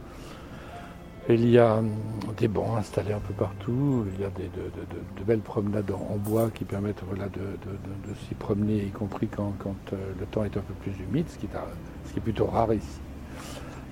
Il 1.30 1.48
y 1.50 1.60
a 1.60 1.78
hum, 1.78 1.92
des 2.38 2.48
bancs 2.48 2.78
installés 2.78 3.14
un 3.14 3.20
peu 3.20 3.34
partout, 3.34 4.06
il 4.14 4.22
y 4.22 4.26
a 4.26 4.30
de, 4.30 5.24
belles 5.26 5.40
promenades 5.40 5.92
en, 5.92 6.18
bois 6.18 6.50
qui 6.54 6.66
permettent 6.66 7.04
voilà, 7.08 7.30
de, 7.30 8.14
s'y 8.28 8.36
promener, 8.36 8.84
y 8.84 8.90
compris 8.90 9.28
quand, 9.28 9.54
euh, 9.94 9.96
le 10.20 10.26
temps 10.26 10.44
est 10.44 10.58
un 10.58 10.62
peu 10.62 10.74
plus 10.82 10.94
humide, 11.04 11.26
ce 11.30 11.38
qui 11.38 11.46
est, 11.46 12.20
plutôt 12.20 12.48
rare 12.48 12.74
ici. 12.74 13.00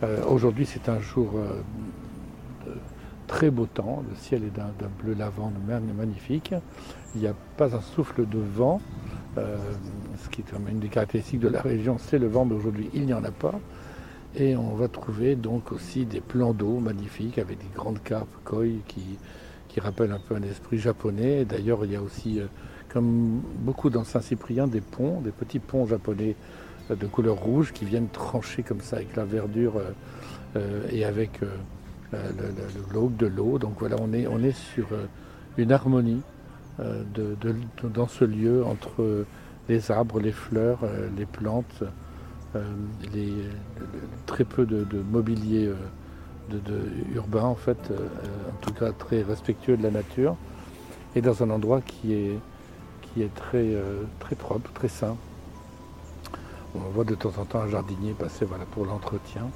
Euh, 0.03 0.24
aujourd'hui, 0.25 0.65
c'est 0.65 0.89
un 0.89 1.00
jour 1.00 1.29
très 3.27 3.51
beau 3.51 3.65
temps, 3.65 4.03
le 4.10 4.15
ciel 4.15 4.43
est 4.43 4.55
d'un 4.55 4.72
bleu 5.01 5.13
lavande 5.13 5.53
magnifique, 5.98 6.53
il 7.15 7.22
n'y 7.22 7.27
a 7.27 7.36
pas 7.57 7.75
un 7.75 7.81
souffle 7.81 8.27
de 8.27 8.39
vent, 8.39 8.81
ce 9.36 10.29
qui 10.29 10.41
est 10.41 10.57
une 10.69 10.79
des 10.79 10.88
caractéristiques 10.88 11.41
de 11.41 11.50
la 11.50 11.62
région, 11.62 11.98
c'est 12.00 12.17
le 12.17 12.27
vent, 12.27 12.46
mais 12.46 12.55
aujourd'hui 12.55 12.89
il 12.93 13.05
n'y 13.05 13.13
en 13.13 13.24
a 13.24 13.31
pas. 13.31 13.60
Et 14.36 14.55
on 14.55 14.75
va 14.75 14.88
trouver 14.88 15.36
donc 15.36 15.72
aussi 15.72 16.05
des 16.05 16.22
plans 16.22 16.53
d'eau 16.53 16.79
magnifiques 16.79 17.39
avec 17.39 17.57
des 17.57 17.69
grandes 17.74 18.01
carpes 18.03 18.29
koi 18.43 18.65
qui, 18.88 19.17
qui 19.67 19.79
rappellent 19.79 20.12
un 20.12 20.19
peu 20.19 20.36
un 20.36 20.43
esprit 20.43 20.77
japonais. 20.77 21.46
D'ailleurs, 21.46 21.86
il 21.86 21.91
y 21.91 21.96
a 21.96 22.01
aussi, 22.01 22.39
euh, 22.39 22.46
comme 22.89 23.41
beaucoup 23.60 23.89
dans 23.89 24.03
Saint-Cyprien, 24.03 24.67
des 24.67 24.81
ponts, 24.81 25.22
des 25.22 25.31
petits 25.31 25.60
ponts 25.60 25.88
japonais 25.88 26.36
euh, 26.91 26.96
de 26.96 27.07
couleur 27.07 27.36
rouge 27.36 27.74
qui 27.74 27.86
viennent 27.86 28.10
trancher 28.10 28.62
comme 28.63 28.81
ça 28.81 28.98
avec 28.98 29.15
la 29.15 29.25
verdure 29.25 29.81
euh, 30.55 30.81
et 30.91 31.03
avec 31.03 31.41
le, 32.14 32.20
le, 32.94 33.10
de 33.10 33.28
l'eau. 33.28 33.58
Donc 33.60 33.80
voilà, 33.80 33.96
on 34.00 34.14
est, 34.14 34.28
on 34.28 34.42
est 34.44 34.58
sur 34.58 34.88
une 35.58 35.72
harmonie 35.72 36.22
de, 36.80 37.36
dans 37.84 38.08
ce 38.08 38.26
lieu 38.26 38.64
entre 38.66 39.26
les 39.68 39.92
arbres, 39.92 40.20
les 40.20 40.32
fleurs, 40.32 40.80
les 41.18 41.26
plantes. 41.26 41.84
Euh, 42.56 42.64
très 44.26 44.44
peu 44.44 44.66
de, 44.66 44.86
mobilier 45.12 45.68
euh, 45.68 45.76
de, 46.50 46.82
urbain 47.14 47.44
en 47.44 47.56
fait, 47.56 47.78
euh, 47.92 48.08
en 48.50 48.62
tout 48.62 48.74
cas 48.74 48.92
très 48.92 49.22
respectueux 49.22 49.76
de 49.76 49.84
la 49.84 49.92
nature, 49.92 50.36
et 51.16 51.22
dans 51.22 51.44
un 51.44 51.50
endroit 51.50 51.82
qui 51.82 52.14
est, 52.14 52.40
qui 53.02 53.24
est 53.24 53.34
très, 53.34 53.76
très 54.20 54.36
propre, 54.36 54.72
très 54.74 54.88
sain. 54.88 55.16
On 56.76 56.90
voit 56.92 57.04
de 57.04 57.16
temps 57.16 57.34
en 57.40 57.46
temps 57.46 57.62
un 57.62 57.70
jardinier 57.70 58.14
passer 58.14 58.46
voilà, 58.46 58.66
pour 58.66 58.86
l'entretien. 58.86 59.50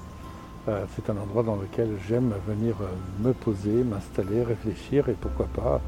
C'est 0.65 1.09
un 1.09 1.17
endroit 1.17 1.43
dans 1.43 1.55
lequel 1.55 1.89
j'aime 2.07 2.33
venir 2.47 2.75
me 3.19 3.33
poser, 3.33 3.83
m'installer, 3.83 4.43
réfléchir 4.43 5.09
et 5.09 5.13
pourquoi 5.13 5.47
pas 5.47 5.81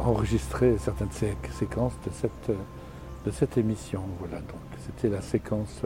enregistrer 0.00 0.76
certaines 0.78 1.12
séquences 1.12 1.92
de 3.24 3.30
cette, 3.30 3.58
émission. 3.58 4.00
Voilà, 4.18 4.38
donc 4.38 4.60
c'était 4.86 5.08
la 5.08 5.20
séquence 5.20 5.82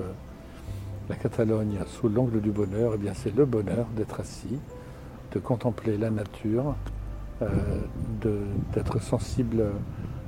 la 1.09 1.17
Catalogne 1.17 1.79
sous 1.87 2.09
l'angle 2.09 2.41
du 2.41 2.51
bonheur, 2.51 2.93
eh 2.95 2.99
bien 2.99 3.13
c'est 3.15 3.35
le 3.35 3.45
bonheur 3.45 3.87
d'être 3.97 4.21
assis, 4.21 4.59
de 5.33 5.39
contempler 5.39 5.97
la 5.97 6.11
nature, 6.11 6.75
euh, 7.43 7.47
d'être 8.73 9.01
sensible 9.01 9.65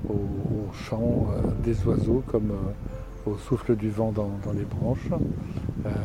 au, 0.08 0.73
chant 0.73 1.26
euh, 1.30 1.50
des 1.64 1.85
oiseaux 1.87 2.23
comme 2.26 2.50
euh, 2.50 3.30
au 3.30 3.37
souffle 3.37 3.75
du 3.76 3.90
vent 3.90 4.12
dans, 4.12 4.52
les 4.54 4.64
branches, 4.64 5.08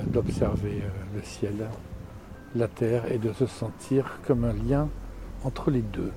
d'observer 0.08 0.82
le 1.16 1.22
ciel, 1.22 1.68
la 2.56 2.68
terre 2.68 3.12
et 3.12 3.18
de 3.18 3.34
se 3.34 3.46
sentir 3.46 4.20
comme 4.26 4.44
un 4.44 4.54
lien 4.54 4.90
entre 5.44 5.72
les 5.72 5.82
deux. 5.82 6.12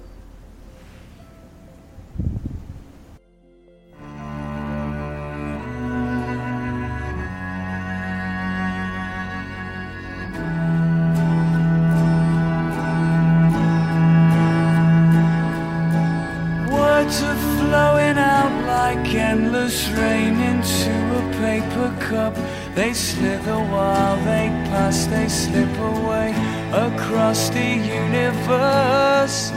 Slip 25.28 25.78
away 25.78 26.30
across 26.72 27.48
the 27.50 27.70
universe. 28.02 29.52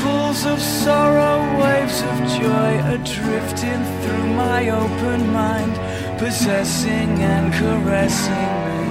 Pools 0.00 0.44
of 0.46 0.60
sorrow, 0.60 1.38
waves 1.62 2.02
of 2.02 2.16
joy 2.40 2.72
are 2.90 2.98
drifting 2.98 3.82
through 4.00 4.26
my 4.34 4.68
open 4.70 5.32
mind, 5.32 5.74
possessing 6.18 7.10
and 7.22 7.52
caressing 7.54 8.50
me. 8.66 8.84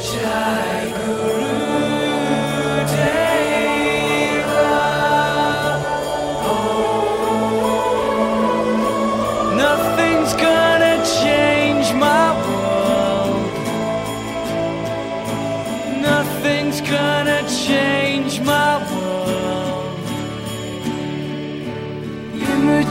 Jai 0.00 0.92
Guru. 0.96 1.37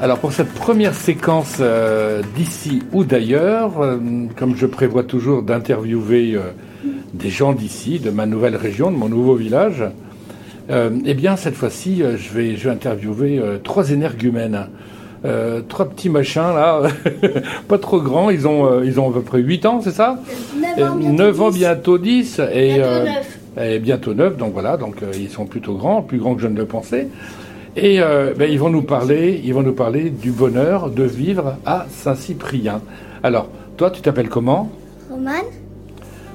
Alors 0.00 0.18
pour 0.18 0.32
cette 0.32 0.52
première 0.52 0.94
séquence 0.94 1.58
euh, 1.60 2.22
d'ici 2.34 2.82
ou 2.92 3.04
d'ailleurs, 3.04 3.80
euh, 3.82 3.98
comme 4.36 4.56
je 4.56 4.66
prévois 4.66 5.02
toujours 5.02 5.42
d'interviewer 5.42 6.34
euh, 6.34 6.52
des 7.12 7.28
gens 7.28 7.52
d'ici, 7.52 7.98
de 7.98 8.10
ma 8.10 8.24
nouvelle 8.24 8.56
région, 8.56 8.90
de 8.90 8.96
mon 8.96 9.08
nouveau 9.08 9.34
village, 9.34 9.84
eh 11.04 11.14
bien 11.14 11.34
cette 11.34 11.56
fois-ci, 11.56 11.98
je, 11.98 12.32
vais, 12.32 12.54
je 12.54 12.68
vais 12.68 12.70
interviewer 12.70 13.42
trois 13.64 13.90
énergumènes. 13.90 14.68
Euh, 15.24 15.60
trois 15.68 15.86
petits 15.86 16.08
machins 16.08 16.40
là, 16.54 16.80
pas 17.68 17.76
trop 17.76 18.00
grands, 18.00 18.30
ils 18.30 18.48
ont, 18.48 18.64
euh, 18.64 18.86
ils 18.86 18.98
ont 18.98 19.10
à 19.10 19.12
peu 19.12 19.20
près 19.20 19.40
8 19.40 19.66
ans, 19.66 19.80
c'est 19.82 19.90
ça 19.90 20.18
9 20.78 20.90
ans, 20.90 20.96
bientôt 20.96 21.16
9 21.16 21.40
ans, 21.42 21.50
10. 21.50 21.58
bientôt 21.58 21.98
10. 21.98 22.40
Et, 22.54 22.68
Bientôt 22.68 22.82
euh, 22.88 23.04
neuf. 23.04 23.38
et 23.60 23.78
bientôt 23.80 24.14
9, 24.14 24.36
donc 24.38 24.54
voilà, 24.54 24.78
donc 24.78 24.96
ils 25.18 25.28
sont 25.28 25.44
plutôt 25.44 25.74
grands, 25.74 26.00
plus 26.00 26.16
grands 26.16 26.34
que 26.34 26.40
je 26.40 26.46
ne 26.46 26.56
le 26.56 26.64
pensais. 26.64 27.08
Et 27.76 28.00
euh, 28.00 28.34
ben, 28.36 28.50
ils 28.50 28.58
vont 28.58 28.70
nous 28.70 28.82
parler, 28.82 29.40
ils 29.44 29.54
vont 29.54 29.62
nous 29.62 29.74
parler 29.74 30.10
du 30.10 30.32
bonheur 30.32 30.90
de 30.90 31.04
vivre 31.04 31.56
à 31.64 31.86
Saint-Cyprien. 31.88 32.80
Alors, 33.22 33.48
toi, 33.76 33.90
tu 33.90 34.02
t'appelles 34.02 34.28
comment? 34.28 34.70
Roman 35.08 35.30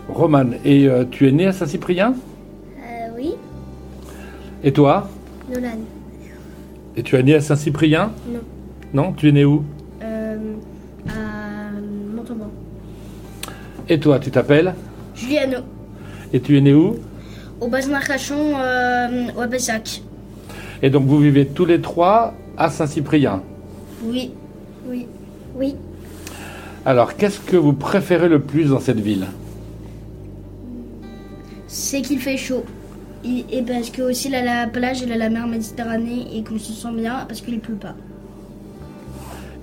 Roman. 0.07 0.51
Et 0.63 0.87
euh, 0.87 1.03
tu 1.09 1.27
es 1.27 1.31
né 1.31 1.47
à 1.47 1.51
Saint-Cyprien? 1.51 2.13
Euh, 2.79 3.07
Oui. 3.17 3.33
Et 4.63 4.71
toi? 4.71 5.09
Nolan 5.53 5.79
Et 6.95 7.03
tu 7.03 7.15
es 7.17 7.23
né 7.23 7.35
à 7.35 7.41
Saint-Cyprien? 7.41 8.11
Non. 8.31 8.39
Non 8.93 9.13
Tu 9.13 9.29
es 9.29 9.31
né 9.33 9.43
où? 9.43 9.63
À 10.01 11.71
Montauban. 12.15 12.49
Et 13.89 13.99
toi, 13.99 14.19
tu 14.19 14.31
t'appelles? 14.31 14.73
Juliano. 15.13 15.57
Et 16.31 16.39
tu 16.39 16.57
es 16.57 16.61
né 16.61 16.73
où? 16.73 16.95
Au 17.59 17.69
euh, 17.69 19.07
au 19.37 19.41
Abessac. 19.41 20.01
Et 20.81 20.89
donc 20.89 21.05
vous 21.05 21.19
vivez 21.19 21.45
tous 21.47 21.65
les 21.65 21.81
trois 21.81 22.33
à 22.57 22.69
Saint-Cyprien. 22.69 23.41
Oui. 24.03 24.31
Oui. 24.87 25.07
Oui. 25.55 25.75
Alors, 26.85 27.15
qu'est-ce 27.15 27.39
que 27.39 27.57
vous 27.57 27.73
préférez 27.73 28.29
le 28.29 28.39
plus 28.39 28.65
dans 28.65 28.79
cette 28.79 28.99
ville? 28.99 29.25
C'est 31.67 32.01
qu'il 32.01 32.19
fait 32.19 32.37
chaud. 32.37 32.63
Et, 33.23 33.45
et 33.57 33.61
parce 33.63 33.89
que 33.89 34.03
aussi 34.03 34.29
là, 34.29 34.43
la 34.43 34.67
plage, 34.67 35.01
a 35.01 35.17
la 35.17 35.29
mer 35.29 35.47
Méditerranée 35.47 36.27
et 36.33 36.43
qu'on 36.43 36.59
se 36.59 36.73
sent 36.73 36.93
bien 36.95 37.25
parce 37.27 37.41
qu'il 37.41 37.59
pleut 37.59 37.75
pas. 37.75 37.95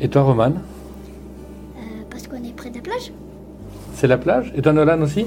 Et 0.00 0.08
toi, 0.08 0.22
Roman 0.22 0.54
Euh, 1.76 1.80
parce 2.10 2.26
qu'on 2.26 2.42
est 2.42 2.56
près 2.56 2.70
de 2.70 2.76
la 2.76 2.82
plage 2.82 3.12
C'est 3.94 4.08
la 4.08 4.18
plage? 4.18 4.52
Et 4.56 4.62
toi, 4.62 4.72
Nolan 4.72 5.00
aussi? 5.02 5.26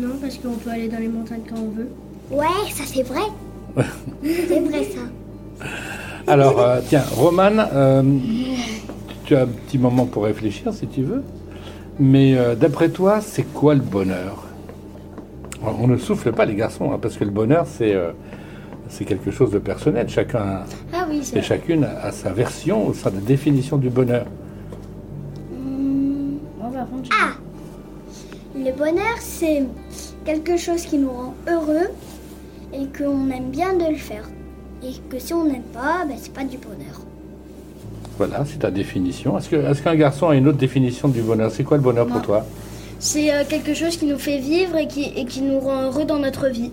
Non, 0.00 0.14
parce 0.20 0.36
qu'on 0.38 0.52
peut 0.52 0.70
aller 0.70 0.88
dans 0.88 0.98
les 0.98 1.08
montagnes 1.08 1.42
quand 1.48 1.58
on 1.58 1.70
veut. 1.70 1.88
Ouais, 2.30 2.70
ça 2.72 2.84
c'est 2.86 3.02
vrai. 3.02 3.22
C'est 4.24 4.60
vrai 4.60 4.84
ça. 4.84 5.66
Alors, 6.26 6.60
euh, 6.60 6.80
tiens, 6.86 7.02
Roman, 7.12 7.52
euh, 7.72 8.02
tu 9.24 9.34
as 9.36 9.42
un 9.42 9.46
petit 9.46 9.78
moment 9.78 10.06
pour 10.06 10.24
réfléchir 10.24 10.72
si 10.74 10.86
tu 10.86 11.02
veux. 11.02 11.22
Mais 11.98 12.36
euh, 12.36 12.54
d'après 12.54 12.90
toi, 12.90 13.20
c'est 13.20 13.42
quoi 13.52 13.74
le 13.74 13.80
bonheur? 13.80 14.44
On 15.80 15.88
ne 15.88 15.96
souffle 15.96 16.32
pas 16.32 16.44
les 16.44 16.54
garçons, 16.54 16.92
hein, 16.92 16.98
parce 17.00 17.16
que 17.16 17.24
le 17.24 17.30
bonheur, 17.30 17.66
c'est 17.66 17.92
euh, 17.94 18.12
c'est 18.88 19.04
quelque 19.04 19.30
chose 19.30 19.50
de 19.50 19.58
personnel. 19.58 20.08
Chacun 20.08 20.60
Ah 20.92 21.06
oui, 21.10 21.20
et 21.34 21.42
chacune 21.42 21.84
a 21.84 22.12
sa 22.12 22.30
version, 22.30 22.92
sa 22.94 23.10
définition 23.10 23.76
du 23.76 23.90
bonheur. 23.90 24.26
Mmh, 25.52 26.36
contre, 26.60 27.04
j'ai- 27.04 27.10
Ah 27.20 27.32
Le 28.56 28.72
bonheur, 28.76 29.16
c'est 29.18 29.64
quelque 30.24 30.56
chose 30.56 30.82
qui 30.82 30.98
nous 30.98 31.10
rend 31.10 31.34
heureux 31.48 31.88
et 32.72 32.86
qu'on 32.96 33.30
aime 33.30 33.50
bien 33.50 33.74
de 33.74 33.90
le 33.90 33.96
faire. 33.96 34.28
Et 34.82 34.92
que 35.10 35.18
si 35.18 35.32
on 35.34 35.44
n'aime 35.44 35.62
pas, 35.72 36.04
ben, 36.06 36.16
c'est 36.20 36.32
pas 36.32 36.44
du 36.44 36.56
bonheur. 36.58 37.00
Voilà, 38.16 38.44
c'est 38.44 38.58
ta 38.60 38.70
définition. 38.70 39.38
Est-ce 39.38 39.48
que- 39.48 39.56
est-ce 39.56 39.82
qu'un 39.82 39.94
garçon 39.96 40.28
a 40.28 40.34
une 40.36 40.48
autre 40.48 40.58
définition 40.58 41.08
du 41.08 41.20
bonheur? 41.22 41.50
C'est 41.50 41.64
quoi 41.64 41.76
le 41.76 41.82
bonheur 41.82 42.06
pour 42.06 42.20
toi? 42.22 42.44
C'est 42.98 43.32
euh, 43.32 43.44
quelque 43.48 43.74
chose 43.74 43.96
qui 43.96 44.06
nous 44.06 44.18
fait 44.18 44.38
vivre 44.38 44.76
et 44.76 44.88
qui, 44.88 45.04
et 45.16 45.24
qui 45.24 45.40
nous 45.42 45.60
rend 45.60 45.82
heureux 45.84 46.04
dans 46.04 46.18
notre 46.18 46.48
vie. 46.48 46.72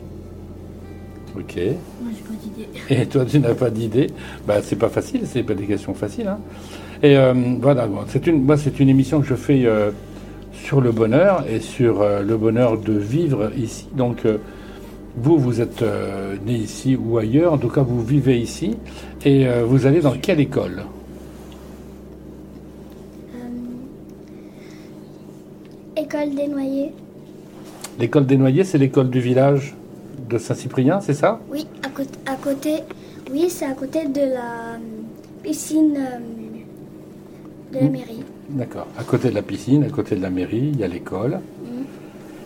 Ok. 1.38 1.56
Moi, 1.58 2.12
j'ai 2.16 2.24
pas 2.24 2.42
d'idée. 2.42 2.68
Et 3.02 3.06
toi, 3.08 3.26
tu 3.26 3.40
n'as 3.40 3.54
pas 3.54 3.70
d'idée? 3.70 4.08
Bah, 4.48 4.56
C'est 4.64 4.78
pas 4.78 4.90
facile, 4.90 5.22
c'est 5.26 5.44
pas 5.44 5.54
des 5.54 5.66
questions 5.66 5.94
faciles. 5.94 6.28
hein. 6.28 6.40
Et 7.04 7.18
euh, 7.18 7.34
voilà, 7.62 7.88
bon, 7.88 8.00
c'est 8.08 8.26
une, 8.26 8.42
moi, 8.44 8.58
c'est 8.58 8.80
une 8.80 8.88
émission 8.90 9.20
que 9.22 9.28
je 9.28 9.36
fais 9.36 9.66
euh, 9.66 9.92
sur 10.54 10.80
le 10.82 10.92
bonheur 10.92 11.44
et 11.48 11.60
sur 11.60 12.02
euh, 12.02 12.22
le 12.24 12.38
bonheur 12.38 12.78
de 12.78 12.94
vivre 12.94 13.52
ici. 13.58 13.88
Donc, 13.94 14.26
euh, 14.26 14.38
vous, 15.18 15.38
vous 15.38 15.62
êtes 15.62 15.82
euh, 15.82 16.36
né 16.46 16.54
ici 16.54 16.96
ou 16.96 17.18
ailleurs, 17.18 17.54
en 17.54 17.58
tout 17.58 17.70
cas, 17.70 17.82
vous 17.82 18.04
vivez 18.04 18.40
ici. 18.40 18.76
Et 19.24 19.48
euh, 19.48 19.64
vous 19.66 19.86
allez 19.86 20.02
dans 20.02 20.18
quelle 20.18 20.40
école? 20.40 20.84
École 25.98 26.36
des 26.36 26.48
noyers. 26.48 26.92
L'école 27.98 28.26
des 28.26 28.36
Noyers, 28.36 28.66
c'est 28.66 28.78
l'école 28.78 29.10
du 29.10 29.22
village 29.22 29.74
de 30.30 30.38
Saint-Cyprien, 30.38 31.00
c'est 31.00 31.14
ça? 31.14 31.40
Oui, 31.50 31.66
à 31.82 31.90
côté, 31.90 32.20
à 32.26 32.36
côté 32.36 32.84
oui, 33.32 33.50
c'est 33.50 33.66
à 33.66 33.74
côté 33.74 34.08
de 34.08 34.20
la 34.20 34.76
euh, 34.76 34.78
piscine 35.42 35.98
euh, 35.98 36.20
de 37.74 37.80
la 37.84 37.90
mairie. 37.90 38.24
D'accord. 38.50 38.88
À 38.98 39.04
côté 39.04 39.30
de 39.30 39.36
la 39.36 39.42
piscine, 39.42 39.84
à 39.84 39.90
côté 39.90 40.16
de 40.16 40.22
la 40.22 40.30
mairie, 40.30 40.72
il 40.74 40.80
y 40.80 40.84
a 40.84 40.88
l'école. 40.88 41.40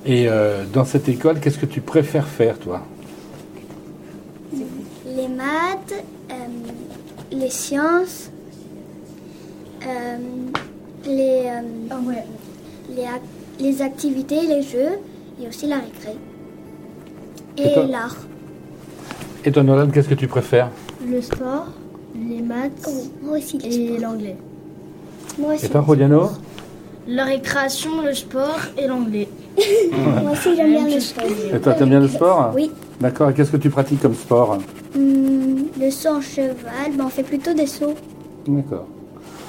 Et 0.10 0.28
euh, 0.28 0.64
dans 0.74 0.86
cette 0.86 1.08
école, 1.08 1.40
qu'est-ce 1.40 1.60
que 1.60 1.68
tu 1.68 1.82
préfères 1.82 2.28
faire, 2.28 2.58
toi? 2.58 2.82
Les 5.06 5.28
maths, 5.28 5.94
euh, 6.32 6.34
les 7.32 7.52
sciences, 7.52 8.32
euh, 9.86 10.18
les, 11.06 11.44
euh, 11.46 11.62
Ah 11.92 12.00
ouais. 12.04 12.26
les, 12.90 13.04
ac- 13.04 13.60
les 13.60 13.84
activités, 13.84 14.48
les 14.48 14.64
jeux 14.64 14.98
et 15.40 15.48
aussi 15.48 15.68
la 15.68 15.76
récré. 15.76 16.16
Et 17.58 17.88
l'art. 17.92 18.18
Et 19.46 19.52
toi, 19.52 19.62
Nolan, 19.62 19.92
qu'est-ce 19.92 20.10
que 20.10 20.16
tu 20.16 20.28
préfères? 20.28 20.72
Le 21.08 21.22
sport, 21.22 21.68
les 22.16 22.42
maths 22.42 22.88
Oh, 22.88 23.04
moi 23.22 23.38
aussi, 23.38 23.60
et 23.64 24.00
l'anglais. 24.00 24.38
Moi 25.38 25.54
aussi, 25.54 25.68
Et 25.68 25.70
toi, 25.70 25.82
Rodiano? 25.82 26.32
La 27.08 27.26
récréation, 27.26 28.02
le 28.04 28.16
sport 28.16 28.58
et 28.76 28.88
l'anglais. 28.88 29.28
Moi 30.24 30.32
aussi 30.32 30.56
j'aime 30.56 30.72
bien 30.72 30.88
le 30.88 31.00
sport. 31.00 31.26
Et 31.54 31.60
toi, 31.60 31.74
t'aimes 31.74 31.90
bien 31.90 32.00
le 32.00 32.08
sport 32.08 32.52
Oui. 32.56 32.72
D'accord. 33.02 33.30
Et 33.30 33.34
qu'est-ce 33.34 33.52
que 33.52 33.58
tu 33.58 33.70
pratiques 33.70 34.02
comme 34.02 34.16
sport 34.16 34.58
Hum, 34.96 35.66
le 35.80 35.92
saut 35.92 36.10
en 36.10 36.22
cheval, 36.22 36.56
ben, 36.98 37.06
on 37.06 37.10
fait 37.10 37.24
plutôt 37.24 37.54
des 37.54 37.68
sauts. 37.68 37.94
D'accord. 38.48 38.86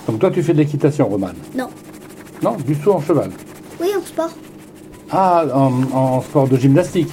Donc 0.09 0.19
toi, 0.21 0.31
tu 0.31 0.43
fais 0.43 0.53
de 0.53 0.59
l'équitation, 0.59 1.09
Roman 1.09 1.29
Non. 1.57 1.69
Non, 2.43 2.57
du 2.67 2.75
saut 2.75 2.93
en 2.95 3.01
cheval. 3.01 3.31
Oui, 3.81 3.89
en 3.99 4.03
sport. 4.05 4.31
Ah, 5.11 5.45
en, 5.55 5.73
en 5.93 6.21
sport 6.23 6.49
de 6.49 6.57
gymnastique 6.57 7.11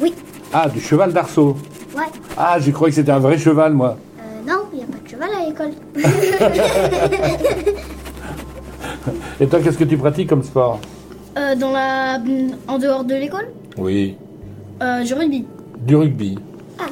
Oui. 0.00 0.14
Ah, 0.52 0.68
du 0.68 0.80
cheval 0.80 1.12
d'arceau. 1.12 1.56
Ouais. 1.96 2.04
Ah, 2.36 2.58
j'ai 2.60 2.72
cru 2.72 2.86
que 2.88 2.94
c'était 2.94 3.12
un 3.12 3.18
vrai 3.18 3.38
cheval, 3.38 3.72
moi. 3.74 3.96
Euh, 4.20 4.22
non, 4.50 4.60
il 4.72 4.78
n'y 4.78 4.84
a 4.84 4.86
pas 4.86 4.98
de 5.04 5.08
cheval 5.08 5.30
à 5.34 5.40
l'école. 5.46 5.72
Et 9.40 9.46
toi, 9.46 9.60
qu'est-ce 9.60 9.78
que 9.78 9.84
tu 9.84 9.96
pratiques 9.96 10.28
comme 10.28 10.42
sport 10.42 10.80
Euh, 11.36 11.54
dans 11.54 11.70
la, 11.70 12.18
en 12.66 12.78
dehors 12.78 13.04
de 13.04 13.14
l'école, 13.14 13.48
Oui. 13.76 14.16
euh, 14.82 15.02
du 15.04 15.12
rugby. 15.12 15.44
Du 15.86 15.94
rugby. 15.96 16.38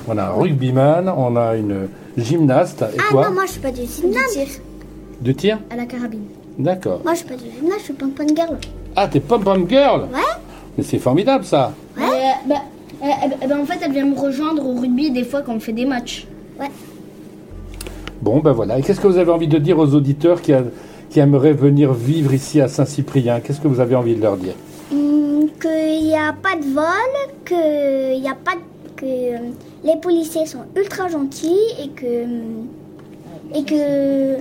On 0.07 0.19
a 0.19 0.25
un 0.25 0.31
rugbyman, 0.33 1.09
on 1.09 1.35
a 1.37 1.57
une 1.57 1.89
gymnaste. 2.19 2.83
Et 2.83 2.99
ah 2.99 3.03
toi 3.11 3.29
non, 3.29 3.35
moi 3.35 3.45
je 3.47 3.53
suis 3.53 3.61
pas 3.61 3.71
du 3.71 3.81
Du 3.83 3.87
gymnase. 3.87 4.33
tir 4.33 4.47
Du 5.23 5.35
tir 5.35 5.59
à 5.71 5.77
la 5.77 5.87
carabine. 5.87 6.25
D'accord. 6.59 7.01
Moi 7.05 7.15
je 7.15 7.19
suis 7.21 7.27
pas 7.29 7.37
du 7.37 7.45
gymnase, 7.45 7.79
je 7.79 7.85
suis 7.85 7.93
pom-pom 7.95 8.27
girl. 8.37 8.59
Ah, 8.97 9.09
t'es 9.09 9.21
pom-pom 9.21 9.67
girl 9.69 10.03
Ouais. 10.13 10.21
Mais 10.77 10.85
c'est 10.85 10.99
formidable, 10.99 11.45
ça. 11.45 11.73
Euh, 11.97 12.03
bah, 12.47 12.55
euh, 13.03 13.07
euh, 13.07 13.29
bah, 13.41 13.47
bah, 13.49 13.57
en 13.61 13.65
fait, 13.65 13.79
elle 13.83 13.93
vient 13.93 14.05
me 14.07 14.19
rejoindre 14.19 14.67
au 14.67 14.75
rugby 14.79 15.11
des 15.11 15.25
fois 15.25 15.41
quand 15.43 15.55
on 15.55 15.61
fait 15.61 15.73
des 15.73 15.87
matchs. 15.87 16.27
Bon, 18.21 18.41
ben 18.41 18.53
voilà. 18.53 18.79
Et 18.79 18.83
qu'est-ce 18.83 19.01
que 19.01 19.07
vous 19.07 19.19
avez 19.19 19.31
envie 19.31 19.49
de 19.49 19.59
dire 19.59 19.79
aux 19.79 19.95
auditeurs 19.95 20.41
qui, 20.43 20.53
a- 20.53 20.63
qui 21.15 21.21
aimeraient 21.21 21.53
venir 21.53 21.93
vivre 21.93 22.35
ici 22.35 22.61
à 22.61 22.67
Saint-Cyprien 22.67 23.39
Qu'est-ce 23.39 23.61
que 23.61 23.69
vous 23.69 23.79
avez 23.79 23.95
envie 23.95 24.17
de 24.17 24.21
leur 24.21 24.37
dire 24.37 24.55
Hum, 24.93 25.47
qu'il 25.63 26.03
n'y 26.09 26.17
a 26.17 26.33
pas 26.33 26.57
de 26.57 26.65
vol, 26.75 27.15
que 27.45 28.19
y 28.19 28.27
a 28.27 28.35
pas 28.35 28.57
de- 28.57 28.91
que 28.97 29.07
euh, 29.07 29.39
les 29.85 29.97
policiers 30.03 30.45
sont 30.45 30.65
ultra 30.77 31.07
gentils 31.09 31.69
et 31.83 31.89
que 31.91 32.25
hum, 32.25 32.67
et 33.55 33.63
que 33.63 34.35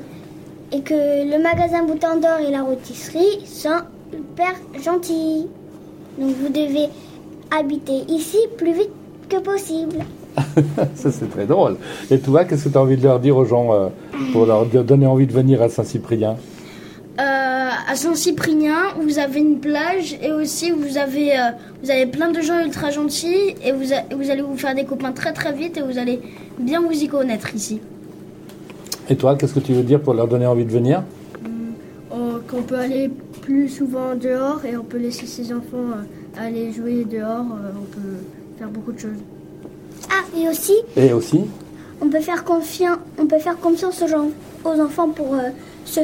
et 0.75 0.81
que 0.81 0.95
le 1.31 1.43
magasin 1.43 1.83
Bouton 1.85 2.19
d'Or 2.19 2.39
et 2.47 2.49
la 2.51 2.63
rôtisserie 2.63 3.45
sont 3.45 3.81
super 4.11 4.53
gentils. 4.83 5.45
Donc 6.17 6.31
vous 6.41 6.49
devez 6.49 6.87
habiter 7.55 7.99
ici 8.11 8.37
plus 8.57 8.73
vite 8.73 8.89
que 9.29 9.37
possible. 9.41 9.99
Ça, 10.95 11.11
c'est 11.11 11.29
très 11.29 11.45
drôle. 11.45 11.77
Et 12.09 12.17
toi, 12.17 12.45
qu'est-ce 12.45 12.63
que 12.63 12.69
tu 12.69 12.77
as 12.77 12.81
envie 12.81 12.97
de 12.97 13.03
leur 13.03 13.19
dire 13.19 13.37
aux 13.37 13.45
gens 13.45 13.71
euh, 13.73 13.89
pour 14.31 14.47
leur 14.47 14.65
donner 14.65 15.05
envie 15.05 15.27
de 15.27 15.33
venir 15.33 15.61
à 15.61 15.69
Saint-Cyprien? 15.69 16.35
Euh, 17.19 17.69
à 17.91 17.95
Saint-Cyprien, 17.95 18.75
vous 18.99 19.19
avez 19.19 19.39
une 19.39 19.59
plage 19.59 20.17
et 20.19 20.31
aussi 20.31 20.71
vous 20.71 20.97
avez, 20.97 21.33
euh, 21.37 21.51
vous 21.83 21.91
avez 21.91 22.07
plein 22.07 22.31
de 22.31 22.41
gens 22.41 22.59
ultra 22.59 22.89
gentils 22.89 23.55
et 23.63 23.71
vous, 23.71 23.93
a- 23.93 24.15
vous 24.15 24.31
allez 24.31 24.41
vous 24.41 24.57
faire 24.57 24.73
des 24.73 24.83
copains 24.83 25.11
très 25.11 25.31
très 25.31 25.53
vite 25.53 25.77
et 25.77 25.81
vous 25.83 25.99
allez 25.99 26.19
bien 26.57 26.81
vous 26.81 26.91
y 27.03 27.07
connaître 27.07 27.53
ici. 27.53 27.79
Et 29.09 29.15
toi, 29.15 29.35
qu'est-ce 29.35 29.53
que 29.53 29.59
tu 29.59 29.73
veux 29.73 29.83
dire 29.83 30.01
pour 30.01 30.15
leur 30.15 30.27
donner 30.27 30.47
envie 30.47 30.65
de 30.65 30.71
venir? 30.71 31.03
On- 32.09 32.39
Qu'on 32.49 32.63
peut 32.63 32.77
aller 32.77 33.09
plus 33.41 33.69
souvent 33.69 34.15
dehors 34.15 34.61
et 34.65 34.75
on 34.75 34.83
peut 34.83 34.97
laisser 34.97 35.27
ses 35.27 35.53
enfants 35.53 35.91
euh, 35.95 36.39
aller 36.41 36.71
jouer 36.73 37.05
dehors. 37.05 37.45
euh, 37.45 37.71
on 37.79 37.85
peut 37.85 38.17
faire 38.57 38.69
beaucoup 38.69 38.91
de 38.91 38.99
choses. 38.99 39.21
Ah, 40.09 40.23
et 40.37 40.49
aussi, 40.49 40.73
Et 40.97 41.13
aussi? 41.13 41.41
on 42.01 42.09
peut 42.09 42.19
faire 42.19 42.43
confiance, 42.43 42.97
on 43.19 43.27
peut 43.27 43.37
faire 43.39 43.57
confiance 43.59 44.01
aux, 44.01 44.07
gens, 44.07 44.29
aux 44.65 44.79
enfants 44.81 45.09
pour, 45.09 45.35
euh, 45.35 45.49
se 45.85 46.01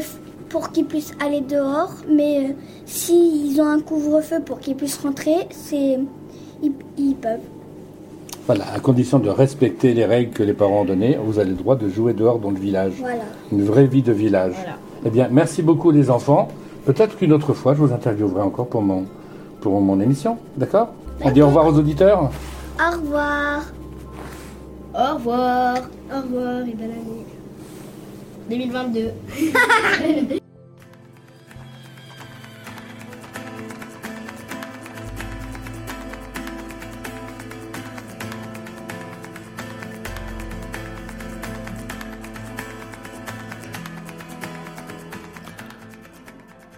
pour 0.49 0.71
qu'ils 0.71 0.85
puissent 0.85 1.13
aller 1.23 1.41
dehors. 1.41 1.93
Mais 2.09 2.39
euh, 2.39 2.53
s'ils 2.85 3.59
ont 3.61 3.67
un 3.67 3.79
couvre-feu 3.79 4.41
pour 4.45 4.59
qu'ils 4.59 4.75
puissent 4.75 4.97
rentrer, 4.99 5.47
c'est 5.51 5.99
ils, 6.61 6.71
ils 6.97 7.15
peuvent. 7.15 7.39
Voilà, 8.45 8.65
à 8.73 8.79
condition 8.79 9.19
de 9.19 9.29
respecter 9.29 9.93
les 9.93 10.05
règles 10.05 10.31
que 10.31 10.41
les 10.41 10.53
parents 10.53 10.81
ont 10.81 10.85
données, 10.85 11.19
vous 11.23 11.37
avez 11.37 11.51
le 11.51 11.55
droit 11.55 11.75
de 11.75 11.87
jouer 11.87 12.13
dehors 12.13 12.39
dans 12.39 12.49
le 12.49 12.57
village. 12.57 12.93
Voilà. 12.99 13.21
Une 13.51 13.63
vraie 13.63 13.85
vie 13.85 14.01
de 14.01 14.11
village. 14.11 14.53
Voilà. 14.55 14.77
Eh 15.05 15.09
bien, 15.11 15.27
merci 15.31 15.61
beaucoup 15.61 15.91
les 15.91 16.09
enfants. 16.09 16.47
Peut-être 16.85 17.15
qu'une 17.15 17.31
autre 17.31 17.53
fois, 17.53 17.75
je 17.75 17.79
vous 17.79 17.93
interviewerai 17.93 18.41
encore 18.41 18.67
pour 18.67 18.81
mon, 18.81 19.05
pour 19.61 19.79
mon 19.81 19.99
émission. 20.01 20.37
D'accord? 20.57 20.89
On 21.21 21.31
dit 21.31 21.41
au 21.41 21.47
revoir 21.47 21.67
aux 21.67 21.77
auditeurs 21.77 22.31
Au 22.79 22.97
revoir. 22.97 23.61
Au 24.95 25.13
revoir. 25.15 25.77
Au 26.11 26.21
revoir 26.21 26.61
et 26.61 26.73
belle 26.73 26.91
année. 26.91 27.25
2022. 28.49 29.11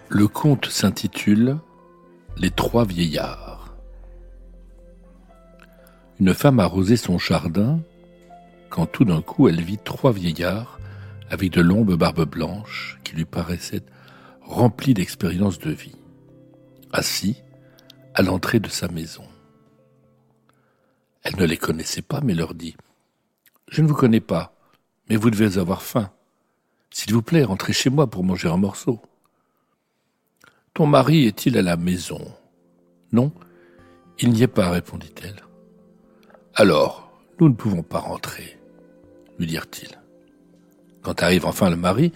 Le 0.08 0.28
conte 0.28 0.66
s'intitule 0.66 1.56
Les 2.36 2.50
trois 2.50 2.84
vieillards. 2.84 3.74
Une 6.20 6.34
femme 6.34 6.60
arrosait 6.60 6.96
son 6.96 7.18
jardin 7.18 7.80
quand 8.68 8.84
tout 8.84 9.06
d'un 9.06 9.22
coup 9.22 9.48
elle 9.48 9.62
vit 9.62 9.78
trois 9.78 10.12
vieillards 10.12 10.78
avec 11.32 11.50
de 11.50 11.62
longues 11.62 11.94
barbes 11.94 12.28
blanches 12.28 12.98
qui 13.04 13.16
lui 13.16 13.24
paraissaient 13.24 13.82
remplies 14.42 14.92
d'expériences 14.92 15.58
de 15.58 15.70
vie, 15.70 15.96
assis 16.92 17.42
à 18.14 18.20
l'entrée 18.20 18.60
de 18.60 18.68
sa 18.68 18.86
maison. 18.88 19.24
Elle 21.22 21.36
ne 21.36 21.46
les 21.46 21.56
connaissait 21.56 22.02
pas 22.02 22.20
mais 22.20 22.34
leur 22.34 22.52
dit 22.54 22.76
Je 23.68 23.80
ne 23.80 23.88
vous 23.88 23.94
connais 23.94 24.20
pas, 24.20 24.54
mais 25.08 25.16
vous 25.16 25.30
devez 25.30 25.56
avoir 25.56 25.82
faim. 25.82 26.12
S'il 26.90 27.14
vous 27.14 27.22
plaît, 27.22 27.44
rentrez 27.44 27.72
chez 27.72 27.88
moi 27.88 28.06
pour 28.06 28.24
manger 28.24 28.48
un 28.48 28.58
morceau. 28.58 29.00
Ton 30.74 30.86
mari 30.86 31.26
est-il 31.26 31.56
à 31.56 31.62
la 31.62 31.78
maison 31.78 32.20
Non, 33.10 33.32
il 34.18 34.32
n'y 34.32 34.42
est 34.42 34.48
pas, 34.48 34.68
répondit-elle. 34.68 35.42
Alors, 36.54 37.10
nous 37.40 37.48
ne 37.48 37.54
pouvons 37.54 37.82
pas 37.82 38.00
rentrer, 38.00 38.58
lui 39.38 39.46
dirent-ils. 39.46 40.01
Quand 41.02 41.22
arrive 41.22 41.46
enfin 41.46 41.70
le 41.70 41.76
mari, 41.76 42.12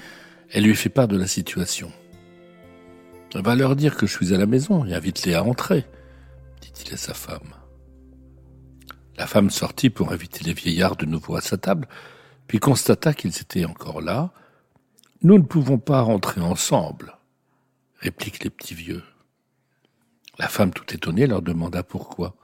elle 0.51 0.65
lui 0.65 0.77
fait 0.77 0.89
part 0.89 1.09
de 1.09 1.17
la 1.17 1.27
situation. 1.27 1.93
Va 3.35 3.55
leur 3.55 3.77
dire 3.77 3.97
que 3.97 4.07
je 4.07 4.13
suis 4.13 4.33
à 4.33 4.39
la 4.39 4.47
maison 4.47 4.85
et 4.87 4.95
invite-les 4.95 5.35
à 5.35 5.43
entrer, 5.43 5.85
dit-il 6.63 6.95
à 6.95 6.97
sa 6.97 7.13
femme. 7.13 7.55
La 9.19 9.27
femme 9.27 9.51
sortit 9.51 9.91
pour 9.91 10.13
inviter 10.13 10.45
les 10.45 10.53
vieillards 10.53 10.97
de 10.97 11.07
nouveau 11.07 11.37
à 11.37 11.41
sa 11.41 11.57
table, 11.57 11.89
puis 12.47 12.59
constata 12.59 13.13
qu'ils 13.13 13.39
étaient 13.41 13.65
encore 13.65 14.01
là. 14.01 14.33
Nous 15.23 15.39
ne 15.39 15.43
pouvons 15.43 15.79
pas 15.79 16.01
rentrer 16.01 16.41
ensemble, 16.41 17.17
répliquent 18.01 18.45
les 18.45 18.51
petits 18.51 18.75
vieux. 18.75 19.03
La 20.39 20.49
femme, 20.49 20.73
tout 20.73 20.95
étonnée, 20.95 21.27
leur 21.27 21.43
demanda 21.43 21.83
pourquoi. 21.83 22.37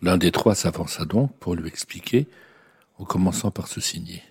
L'un 0.00 0.16
des 0.16 0.32
trois 0.32 0.54
s'avança 0.54 1.04
donc 1.04 1.36
pour 1.38 1.54
lui 1.54 1.68
expliquer, 1.68 2.28
en 2.98 3.04
commençant 3.04 3.50
par 3.50 3.68
se 3.68 3.80
signer. 3.80 4.22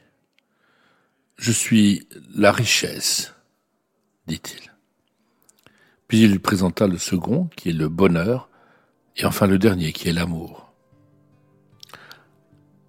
Je 1.37 1.51
suis 1.51 2.07
la 2.35 2.51
richesse, 2.51 3.33
dit-il. 4.25 4.73
Puis 6.07 6.23
il 6.23 6.31
lui 6.31 6.39
présenta 6.39 6.87
le 6.87 6.97
second, 6.97 7.49
qui 7.55 7.69
est 7.69 7.73
le 7.73 7.89
bonheur, 7.89 8.49
et 9.15 9.25
enfin 9.25 9.45
le 9.45 9.59
dernier, 9.59 9.93
qui 9.93 10.09
est 10.09 10.13
l'amour. 10.13 10.73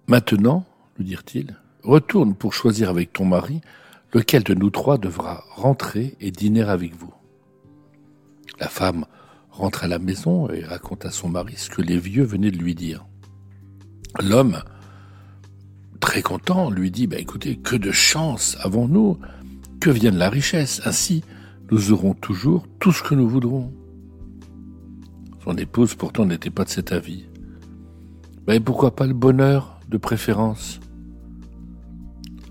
Maintenant, 0.07 0.65
lui 0.97 1.05
dirent-ils, 1.05 1.55
retourne 1.83 2.33
pour 2.33 2.53
choisir 2.53 2.89
avec 2.89 3.13
ton 3.13 3.25
mari 3.25 3.61
lequel 4.13 4.43
de 4.43 4.55
nous 4.55 4.71
trois 4.71 4.97
devra 4.97 5.43
rentrer 5.51 6.15
et 6.19 6.31
dîner 6.31 6.63
avec 6.63 6.95
vous. 6.95 7.13
La 8.59 8.67
femme 8.67 9.05
rentre 9.51 9.83
à 9.83 9.87
la 9.87 9.99
maison 9.99 10.49
et 10.49 10.63
raconte 10.63 11.05
à 11.05 11.11
son 11.11 11.29
mari 11.29 11.53
ce 11.55 11.69
que 11.69 11.83
les 11.83 11.99
vieux 11.99 12.23
venaient 12.23 12.51
de 12.51 12.57
lui 12.57 12.73
dire. 12.73 13.05
L'homme, 14.19 14.63
très 15.99 16.21
content, 16.21 16.69
lui 16.69 16.91
dit, 16.91 17.07
bah, 17.07 17.17
écoutez, 17.17 17.57
que 17.57 17.75
de 17.75 17.91
chance 17.91 18.57
avons-nous, 18.61 19.17
que 19.79 19.89
vienne 19.89 20.17
la 20.17 20.29
richesse, 20.29 20.81
ainsi 20.85 21.23
nous 21.71 21.91
aurons 21.91 22.13
toujours 22.13 22.65
tout 22.79 22.91
ce 22.91 23.03
que 23.03 23.15
nous 23.15 23.29
voudrons. 23.29 23.71
Son 25.43 25.55
épouse 25.55 25.95
pourtant 25.95 26.25
n'était 26.25 26.49
pas 26.49 26.65
de 26.65 26.69
cet 26.69 26.91
avis. 26.91 27.25
Mais 28.47 28.59
pourquoi 28.59 28.95
pas 28.95 29.05
le 29.05 29.13
bonheur 29.13 29.79
de 29.87 29.97
préférence? 29.97 30.79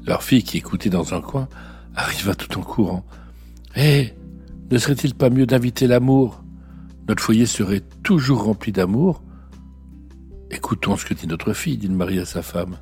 Leur 0.07 0.23
fille, 0.23 0.43
qui 0.43 0.59
écoutait 0.59 0.89
dans 0.89 1.15
un 1.15 1.21
coin, 1.21 1.49
arriva 1.95 2.35
tout 2.35 2.59
en 2.59 2.63
courant. 2.63 3.05
Eh, 3.77 4.15
ne 4.71 4.79
serait-il 4.79 5.15
pas 5.15 5.31
mieux 5.31 5.47
d'inviter 5.47 5.87
l'amour? 5.87 6.45
Notre 7.09 7.23
foyer 7.23 7.47
serait 7.47 7.83
toujours 8.03 8.45
rempli 8.45 8.71
d'amour. 8.71 9.23
Écoutons 10.51 10.97
ce 10.97 11.05
que 11.05 11.15
dit 11.15 11.27
notre 11.27 11.53
fille, 11.53 11.77
dit 11.77 11.89
le 11.89 11.95
mari 11.95 12.19
à 12.19 12.25
sa 12.25 12.43
femme. 12.43 12.79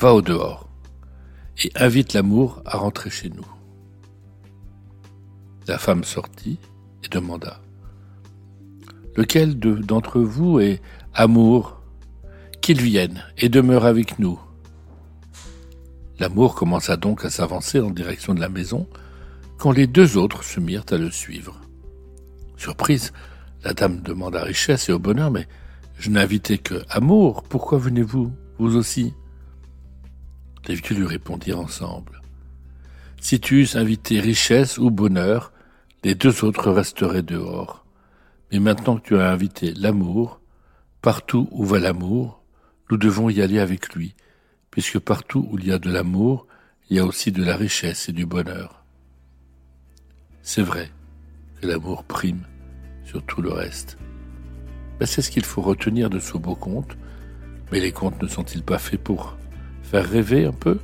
Va 0.00 0.14
au 0.14 0.22
dehors 0.22 0.66
et 1.62 1.70
invite 1.76 2.14
l'amour 2.14 2.62
à 2.64 2.78
rentrer 2.78 3.10
chez 3.10 3.28
nous. 3.28 3.46
La 5.68 5.76
femme 5.76 6.04
sortit 6.04 6.58
et 7.04 7.08
demanda 7.08 7.60
Lequel 9.14 9.58
de- 9.58 9.74
d'entre 9.74 10.20
vous 10.20 10.58
est 10.58 10.80
amour 11.12 11.82
Qu'il 12.62 12.80
vienne 12.80 13.22
et 13.36 13.50
demeure 13.50 13.84
avec 13.84 14.18
nous? 14.18 14.40
L'amour 16.18 16.54
commença 16.54 16.96
donc 16.96 17.26
à 17.26 17.30
s'avancer 17.30 17.80
en 17.80 17.90
direction 17.90 18.32
de 18.34 18.40
la 18.40 18.48
maison, 18.48 18.86
quand 19.58 19.70
les 19.72 19.86
deux 19.86 20.16
autres 20.16 20.44
se 20.44 20.60
mirent 20.60 20.84
à 20.90 20.96
le 20.96 21.10
suivre. 21.10 21.60
Surprise, 22.56 23.12
la 23.64 23.72
dame 23.74 24.00
demanda 24.00 24.42
richesse 24.42 24.88
et 24.88 24.92
au 24.92 24.98
bonheur, 24.98 25.30
mais 25.30 25.46
je 25.98 26.08
n'invitais 26.10 26.58
que 26.58 26.82
amour, 26.88 27.42
pourquoi 27.42 27.78
venez-vous, 27.78 28.32
vous 28.58 28.76
aussi? 28.76 29.12
Les 30.68 30.74
vieux 30.74 30.96
lui 30.96 31.06
répondirent 31.06 31.60
ensemble. 31.60 32.20
Si 33.20 33.40
tu 33.40 33.60
eusses 33.60 33.76
invité 33.76 34.20
richesse 34.20 34.78
ou 34.78 34.90
bonheur, 34.90 35.52
les 36.04 36.14
deux 36.14 36.44
autres 36.44 36.70
resteraient 36.70 37.22
dehors. 37.22 37.84
Mais 38.50 38.58
maintenant 38.58 38.96
que 38.96 39.08
tu 39.08 39.18
as 39.18 39.30
invité 39.30 39.72
l'amour, 39.74 40.40
partout 41.02 41.48
où 41.50 41.64
va 41.64 41.78
l'amour, 41.78 42.42
nous 42.90 42.96
devons 42.96 43.28
y 43.28 43.40
aller 43.42 43.58
avec 43.58 43.94
lui, 43.94 44.14
puisque 44.70 44.98
partout 44.98 45.46
où 45.50 45.58
il 45.58 45.66
y 45.66 45.72
a 45.72 45.78
de 45.78 45.90
l'amour, 45.90 46.46
il 46.88 46.96
y 46.96 47.00
a 47.00 47.04
aussi 47.04 47.30
de 47.30 47.44
la 47.44 47.56
richesse 47.56 48.08
et 48.08 48.12
du 48.12 48.26
bonheur. 48.26 48.84
C'est 50.42 50.62
vrai 50.62 50.90
que 51.60 51.66
l'amour 51.66 52.04
prime 52.04 52.42
sur 53.04 53.22
tout 53.24 53.42
le 53.42 53.52
reste. 53.52 53.98
C'est 55.02 55.22
ce 55.22 55.30
qu'il 55.30 55.44
faut 55.44 55.62
retenir 55.62 56.10
de 56.10 56.18
ce 56.18 56.36
beau 56.36 56.54
conte, 56.54 56.96
mais 57.70 57.80
les 57.80 57.92
contes 57.92 58.20
ne 58.20 58.28
sont-ils 58.28 58.62
pas 58.62 58.78
faits 58.78 59.02
pour 59.02 59.36
faire 59.90 60.08
rêver 60.08 60.44
un 60.44 60.52
peu 60.52 60.78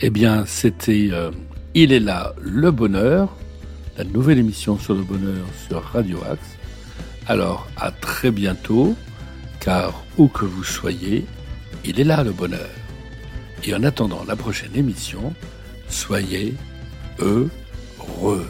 Eh 0.00 0.10
bien, 0.10 0.44
c'était 0.44 1.08
euh, 1.12 1.30
Il 1.74 1.92
est 1.92 2.00
là, 2.00 2.34
le 2.40 2.70
bonheur, 2.70 3.34
la 3.96 4.04
nouvelle 4.04 4.38
émission 4.38 4.78
sur 4.78 4.94
le 4.94 5.02
bonheur 5.02 5.46
sur 5.66 5.82
Radio 5.82 6.18
Axe. 6.30 6.58
Alors, 7.26 7.68
à 7.76 7.90
très 7.90 8.30
bientôt, 8.30 8.94
car 9.60 10.04
où 10.18 10.28
que 10.28 10.44
vous 10.44 10.64
soyez, 10.64 11.24
il 11.86 12.00
est 12.00 12.04
là 12.04 12.22
le 12.22 12.32
bonheur. 12.32 12.68
Et 13.64 13.74
en 13.74 13.82
attendant 13.82 14.24
la 14.28 14.36
prochaine 14.36 14.74
émission, 14.74 15.32
soyez 15.88 16.54
heureux. 17.18 18.46